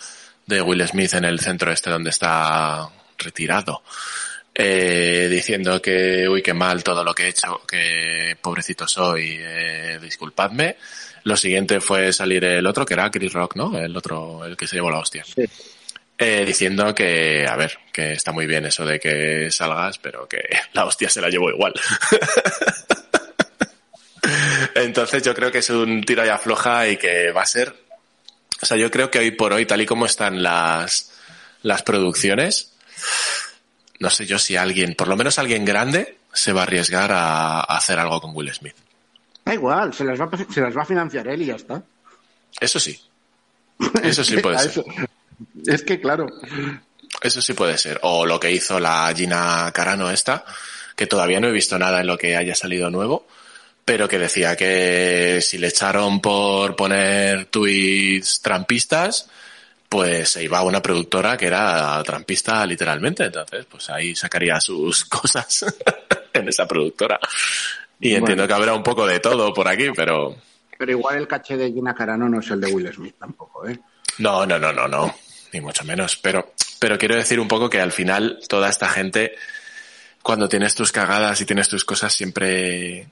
de 0.46 0.62
Will 0.62 0.86
Smith 0.86 1.14
en 1.14 1.24
el 1.24 1.40
centro 1.40 1.72
este 1.72 1.90
donde 1.90 2.10
está 2.10 2.90
retirado, 3.18 3.82
eh, 4.54 5.28
diciendo 5.32 5.82
que, 5.82 6.28
uy, 6.28 6.44
qué 6.44 6.54
mal 6.54 6.84
todo 6.84 7.02
lo 7.06 7.16
que 7.16 7.24
he 7.24 7.30
hecho, 7.30 7.62
que 7.66 8.38
pobrecito 8.42 8.86
soy, 8.88 9.38
eh, 9.40 10.00
disculpadme. 10.02 10.76
Lo 11.26 11.36
siguiente 11.36 11.82
fue 11.82 12.14
salir 12.14 12.46
el 12.46 12.66
otro, 12.66 12.86
que 12.86 12.94
era 12.94 13.12
Chris 13.12 13.34
Rock, 13.34 13.56
¿no? 13.56 13.78
El 13.78 13.96
otro, 13.98 14.46
el 14.46 14.56
que 14.56 14.68
se 14.68 14.78
llevó 14.78 14.90
la 14.90 15.00
hostia. 15.00 15.26
Sí. 15.26 15.44
Eh, 16.18 16.46
diciendo 16.46 16.96
que, 16.96 17.46
a 17.46 17.58
ver, 17.58 17.78
que 17.92 18.14
está 18.14 18.32
muy 18.32 18.46
bien 18.46 18.66
eso 18.66 18.86
de 18.86 19.00
que 19.00 19.52
salgas, 19.52 19.98
pero 19.98 20.28
que 20.28 20.42
la 20.74 20.86
hostia 20.86 21.10
se 21.10 21.20
la 21.20 21.30
llevó 21.30 21.50
igual. 21.50 21.74
Entonces 24.76 25.24
yo 25.24 25.36
creo 25.36 25.52
que 25.52 25.58
es 25.58 25.70
un 25.70 26.04
tiro 26.04 26.26
y 26.26 26.30
afloja 26.30 26.88
y 26.88 26.98
que 26.98 27.32
va 27.32 27.42
a 27.42 27.46
ser, 27.46 27.76
o 28.62 28.66
sea, 28.66 28.78
yo 28.78 28.90
creo 28.90 29.12
que 29.12 29.20
hoy 29.20 29.32
por 29.32 29.52
hoy, 29.52 29.66
tal 29.66 29.82
y 29.82 29.86
como 29.86 30.06
están 30.06 30.42
las, 30.42 31.12
las 31.64 31.84
producciones, 31.84 32.74
no 34.00 34.10
sé 34.10 34.26
yo 34.26 34.40
si 34.40 34.56
alguien, 34.56 34.96
por 34.96 35.08
lo 35.08 35.18
menos 35.18 35.40
alguien 35.40 35.66
grande, 35.66 36.18
se 36.34 36.54
va 36.54 36.62
a 36.62 36.64
arriesgar 36.64 37.12
a, 37.12 37.62
hacer 37.62 38.00
algo 38.00 38.22
con 38.22 38.36
Will 38.36 38.54
Smith. 38.54 38.76
Da 39.46 39.54
igual, 39.54 39.94
se 39.94 40.04
las, 40.04 40.20
va, 40.20 40.30
se 40.50 40.60
las 40.60 40.76
va 40.76 40.82
a 40.82 40.86
financiar 40.86 41.28
él 41.28 41.44
y 41.44 41.46
ya 41.46 41.56
está. 41.56 41.84
Eso 42.60 42.80
sí. 42.80 43.00
Eso 44.04 44.24
sí 44.24 44.38
puede 44.42 44.58
ser. 44.58 44.84
Es 45.66 45.84
que 45.84 46.02
claro. 46.02 46.28
Eso 47.22 47.42
sí 47.42 47.54
puede 47.54 47.78
ser. 47.78 48.00
O 48.04 48.26
lo 48.26 48.40
que 48.40 48.52
hizo 48.52 48.80
la 48.80 49.14
Gina 49.16 49.72
Carano 49.74 50.10
esta, 50.10 50.44
que 50.96 51.08
todavía 51.08 51.40
no 51.40 51.48
he 51.48 51.52
visto 51.52 51.78
nada 51.78 52.02
en 52.02 52.08
lo 52.08 52.18
que 52.18 52.36
haya 52.36 52.56
salido 52.56 52.90
nuevo, 52.90 53.28
pero 53.84 54.08
que 54.08 54.18
decía 54.18 54.56
que 54.56 55.40
si 55.42 55.58
le 55.58 55.68
echaron 55.68 56.20
por 56.22 56.76
poner 56.76 57.46
tweets 57.46 58.42
trampistas, 58.42 59.30
pues 59.88 60.30
se 60.30 60.44
iba 60.44 60.58
a 60.58 60.64
una 60.64 60.82
productora 60.82 61.38
que 61.38 61.48
era 61.48 62.02
trampista 62.04 62.66
literalmente. 62.66 63.26
Entonces, 63.26 63.66
pues 63.66 63.90
ahí 63.90 64.16
sacaría 64.16 64.60
sus 64.60 65.06
cosas 65.10 65.66
en 66.34 66.50
esa 66.50 66.68
productora. 66.68 67.20
Y 68.00 68.16
entiendo 68.16 68.48
que 68.48 68.54
habrá 68.54 68.74
un 68.74 68.84
poco 68.84 69.06
de 69.06 69.20
todo 69.20 69.54
por 69.54 69.68
aquí, 69.68 69.90
pero... 69.96 70.36
Pero 70.78 70.92
igual 70.92 71.18
el 71.18 71.28
caché 71.28 71.56
de 71.56 71.72
Gina 71.72 71.94
Carano 71.94 72.28
no 72.28 72.40
es 72.40 72.50
el 72.50 72.60
de 72.60 72.74
Will 72.74 72.94
Smith 72.94 73.16
tampoco, 73.18 73.68
¿eh? 73.68 73.80
No, 74.18 74.46
no, 74.46 74.60
no, 74.60 74.74
no, 74.74 74.88
no. 74.88 75.16
Ni 75.54 75.62
mucho 75.62 75.86
menos. 75.86 76.18
Pero, 76.18 76.54
pero 76.80 76.98
quiero 76.98 77.16
decir 77.16 77.40
un 77.40 77.48
poco 77.48 77.70
que 77.70 77.80
al 77.80 77.94
final 77.94 78.40
toda 78.50 78.70
esta 78.70 78.90
gente, 78.90 79.36
cuando 80.22 80.50
tienes 80.50 80.76
tus 80.76 80.92
cagadas 80.92 81.40
y 81.40 81.46
tienes 81.46 81.70
tus 81.70 81.86
cosas, 81.86 82.14
siempre 82.14 83.08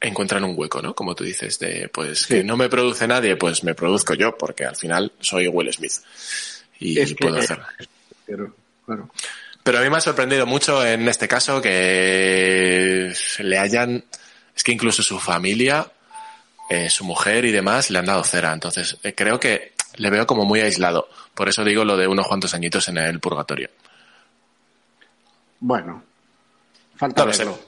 encuentran 0.00 0.44
un 0.44 0.54
hueco, 0.56 0.80
¿no? 0.80 0.94
Como 0.94 1.14
tú 1.14 1.24
dices, 1.24 1.58
de 1.58 1.90
pues 1.92 2.26
que 2.26 2.42
no 2.42 2.56
me 2.56 2.68
produce 2.68 3.06
nadie, 3.06 3.36
pues 3.36 3.64
me 3.64 3.74
produzco 3.74 4.14
yo, 4.14 4.36
porque 4.36 4.64
al 4.64 4.76
final 4.76 5.12
soy 5.20 5.46
Will 5.48 5.72
Smith 5.72 5.92
y 6.78 7.14
puedo 7.14 7.36
hacerlo. 7.36 7.66
Pero, 8.26 8.54
pero 9.70 9.78
a 9.78 9.84
mí 9.84 9.88
me 9.90 9.98
ha 9.98 10.00
sorprendido 10.00 10.46
mucho 10.46 10.84
en 10.84 11.06
este 11.06 11.28
caso 11.28 11.62
que 11.62 13.14
le 13.38 13.56
hayan, 13.56 14.02
es 14.52 14.64
que 14.64 14.72
incluso 14.72 15.00
su 15.00 15.20
familia, 15.20 15.86
eh, 16.68 16.90
su 16.90 17.04
mujer 17.04 17.44
y 17.44 17.52
demás 17.52 17.88
le 17.88 18.00
han 18.00 18.06
dado 18.06 18.24
cera. 18.24 18.52
Entonces 18.52 18.98
eh, 19.04 19.14
creo 19.14 19.38
que 19.38 19.74
le 19.94 20.10
veo 20.10 20.26
como 20.26 20.44
muy 20.44 20.58
aislado. 20.58 21.08
Por 21.36 21.48
eso 21.48 21.62
digo 21.62 21.84
lo 21.84 21.96
de 21.96 22.08
unos 22.08 22.26
cuantos 22.26 22.52
añitos 22.52 22.88
en 22.88 22.98
el 22.98 23.20
purgatorio. 23.20 23.70
Bueno, 25.60 26.02
Falta 26.96 27.24
verlo. 27.24 27.60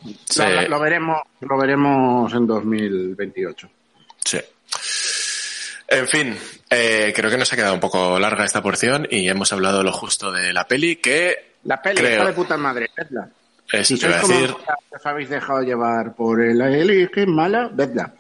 Lo, 0.69 0.81
veremos, 0.81 1.21
lo 1.39 1.57
veremos 1.57 2.35
en 2.35 2.49
2028. 2.49 3.71
Sí. 4.25 4.41
En 5.87 6.09
fin, 6.09 6.37
eh, 6.69 7.13
creo 7.15 7.31
que 7.31 7.39
nos 7.39 7.53
ha 7.53 7.55
quedado 7.55 7.75
un 7.75 7.81
poco 7.81 8.19
larga 8.19 8.45
esta 8.45 8.61
porción 8.61 9.07
y 9.09 9.29
hemos 9.29 9.53
hablado 9.53 9.85
lo 9.85 9.93
justo 9.93 10.33
de 10.33 10.53
la 10.53 10.67
peli 10.67 10.97
que... 10.97 11.52
La 11.65 11.81
peli, 11.81 12.01
creo... 12.01 12.27
de 12.27 12.33
puta 12.33 12.57
madre, 12.57 12.91
vedla. 12.97 13.29
Si 13.83 13.99
te 13.99 14.09
decir... 14.09 14.55
os 14.91 15.07
habéis 15.07 15.29
dejado 15.29 15.63
llevar 15.63 16.15
por 16.15 16.43
el 16.43 16.61
eli 16.61 17.09
que 17.09 17.23
es 17.23 17.29
mala, 17.29 17.71
vedla. 17.73 18.13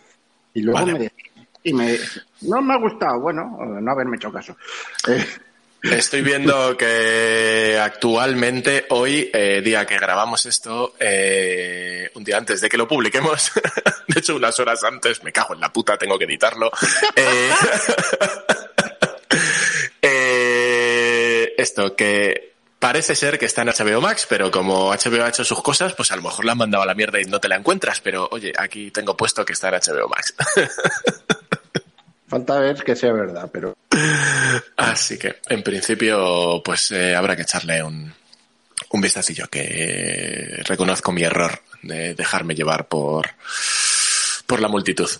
Y 0.54 0.62
luego 0.62 0.86
me 0.86 0.98
decís. 0.98 1.32
Y 1.64 1.72
me... 1.72 1.98
No 2.42 2.60
me 2.60 2.74
ha 2.74 2.78
gustado, 2.78 3.20
bueno, 3.20 3.56
no 3.80 3.92
haberme 3.92 4.16
hecho 4.16 4.32
caso. 4.32 4.56
Eh, 5.08 5.24
Estoy 5.82 6.22
viendo 6.22 6.76
que 6.78 7.78
actualmente, 7.80 8.86
hoy, 8.90 9.30
eh, 9.32 9.60
día 9.62 9.84
que 9.84 9.98
grabamos 9.98 10.46
esto, 10.46 10.94
eh, 10.98 12.10
un 12.14 12.24
día 12.24 12.38
antes 12.38 12.60
de 12.60 12.68
que 12.68 12.76
lo 12.76 12.86
publiquemos, 12.86 13.52
de 14.08 14.20
hecho 14.20 14.36
unas 14.36 14.58
horas 14.60 14.84
antes, 14.84 15.22
me 15.24 15.32
cago 15.32 15.54
en 15.54 15.60
la 15.60 15.72
puta, 15.72 15.98
tengo 15.98 16.18
que 16.18 16.24
editarlo. 16.24 16.70
Esto, 21.54 21.94
que 21.94 22.51
parece 22.82 23.14
ser 23.14 23.38
que 23.38 23.46
está 23.46 23.62
en 23.62 23.68
HBO 23.68 24.00
Max, 24.00 24.26
pero 24.28 24.50
como 24.50 24.90
HBO 24.90 25.22
ha 25.22 25.28
hecho 25.28 25.44
sus 25.44 25.62
cosas, 25.62 25.94
pues 25.94 26.10
a 26.10 26.16
lo 26.16 26.22
mejor 26.22 26.44
la 26.44 26.52
han 26.52 26.58
mandado 26.58 26.82
a 26.82 26.86
la 26.86 26.96
mierda 26.96 27.20
y 27.20 27.24
no 27.26 27.38
te 27.38 27.48
la 27.48 27.54
encuentras, 27.54 28.00
pero 28.00 28.28
oye, 28.32 28.52
aquí 28.58 28.90
tengo 28.90 29.16
puesto 29.16 29.44
que 29.44 29.52
está 29.52 29.68
en 29.68 29.74
HBO 29.76 30.08
Max. 30.08 30.34
Falta 32.26 32.58
ver 32.58 32.82
que 32.82 32.96
sea 32.96 33.12
verdad, 33.12 33.48
pero. 33.52 33.76
Así 34.76 35.16
que, 35.16 35.36
en 35.48 35.62
principio, 35.62 36.60
pues 36.64 36.90
eh, 36.90 37.14
habrá 37.14 37.36
que 37.36 37.42
echarle 37.42 37.84
un, 37.84 38.12
un 38.90 39.00
vistacillo, 39.00 39.46
que 39.48 40.60
reconozco 40.64 41.12
mi 41.12 41.22
error 41.22 41.62
de 41.82 42.14
dejarme 42.14 42.56
llevar 42.56 42.88
por, 42.88 43.30
por 44.44 44.60
la 44.60 44.66
multitud. 44.66 45.10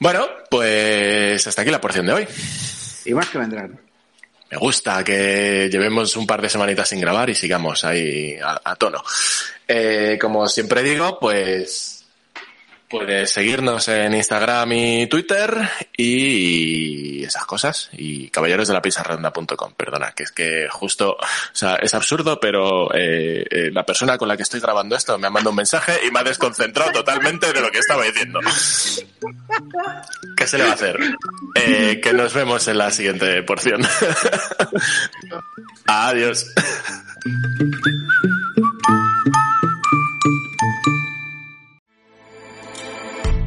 Bueno, 0.00 0.26
pues 0.50 1.46
hasta 1.46 1.62
aquí 1.62 1.70
la 1.70 1.80
porción 1.80 2.06
de 2.06 2.12
hoy. 2.14 2.26
Y 3.04 3.14
más 3.14 3.28
que 3.28 3.38
vendrán. 3.38 3.85
Me 4.50 4.56
gusta 4.56 5.02
que 5.02 5.68
llevemos 5.70 6.16
un 6.16 6.26
par 6.26 6.40
de 6.40 6.48
semanitas 6.48 6.88
sin 6.88 7.00
grabar 7.00 7.28
y 7.30 7.34
sigamos 7.34 7.84
ahí 7.84 8.36
a, 8.40 8.76
tono. 8.76 9.02
Eh, 9.66 10.16
como 10.20 10.46
siempre 10.48 10.82
digo, 10.82 11.18
pues 11.18 11.95
Puedes 12.88 13.30
seguirnos 13.30 13.88
en 13.88 14.14
Instagram 14.14 14.72
y 14.72 15.06
Twitter 15.08 15.68
y 15.96 17.24
esas 17.24 17.44
cosas. 17.44 17.90
Y 17.92 18.30
caballeros 18.30 18.68
de 18.68 18.74
la. 18.74 18.82
Perdona, 19.76 20.12
que 20.12 20.22
es 20.22 20.30
que 20.30 20.68
justo, 20.70 21.12
o 21.12 21.18
sea, 21.52 21.76
es 21.76 21.92
absurdo, 21.94 22.38
pero 22.38 22.94
eh, 22.94 23.44
eh, 23.50 23.70
la 23.72 23.84
persona 23.84 24.16
con 24.16 24.28
la 24.28 24.36
que 24.36 24.44
estoy 24.44 24.60
grabando 24.60 24.94
esto 24.94 25.18
me 25.18 25.26
ha 25.26 25.30
mandado 25.30 25.50
un 25.50 25.56
mensaje 25.56 25.98
y 26.06 26.10
me 26.10 26.20
ha 26.20 26.24
desconcentrado 26.24 26.92
totalmente 26.92 27.52
de 27.52 27.60
lo 27.60 27.70
que 27.70 27.78
estaba 27.78 28.04
diciendo. 28.04 28.40
¿Qué 30.36 30.46
se 30.46 30.58
le 30.58 30.64
va 30.64 30.70
a 30.70 30.74
hacer? 30.74 30.98
Eh, 31.56 32.00
que 32.00 32.12
nos 32.12 32.32
vemos 32.32 32.66
en 32.68 32.78
la 32.78 32.90
siguiente 32.90 33.42
porción. 33.42 33.82
Adiós. 35.86 36.46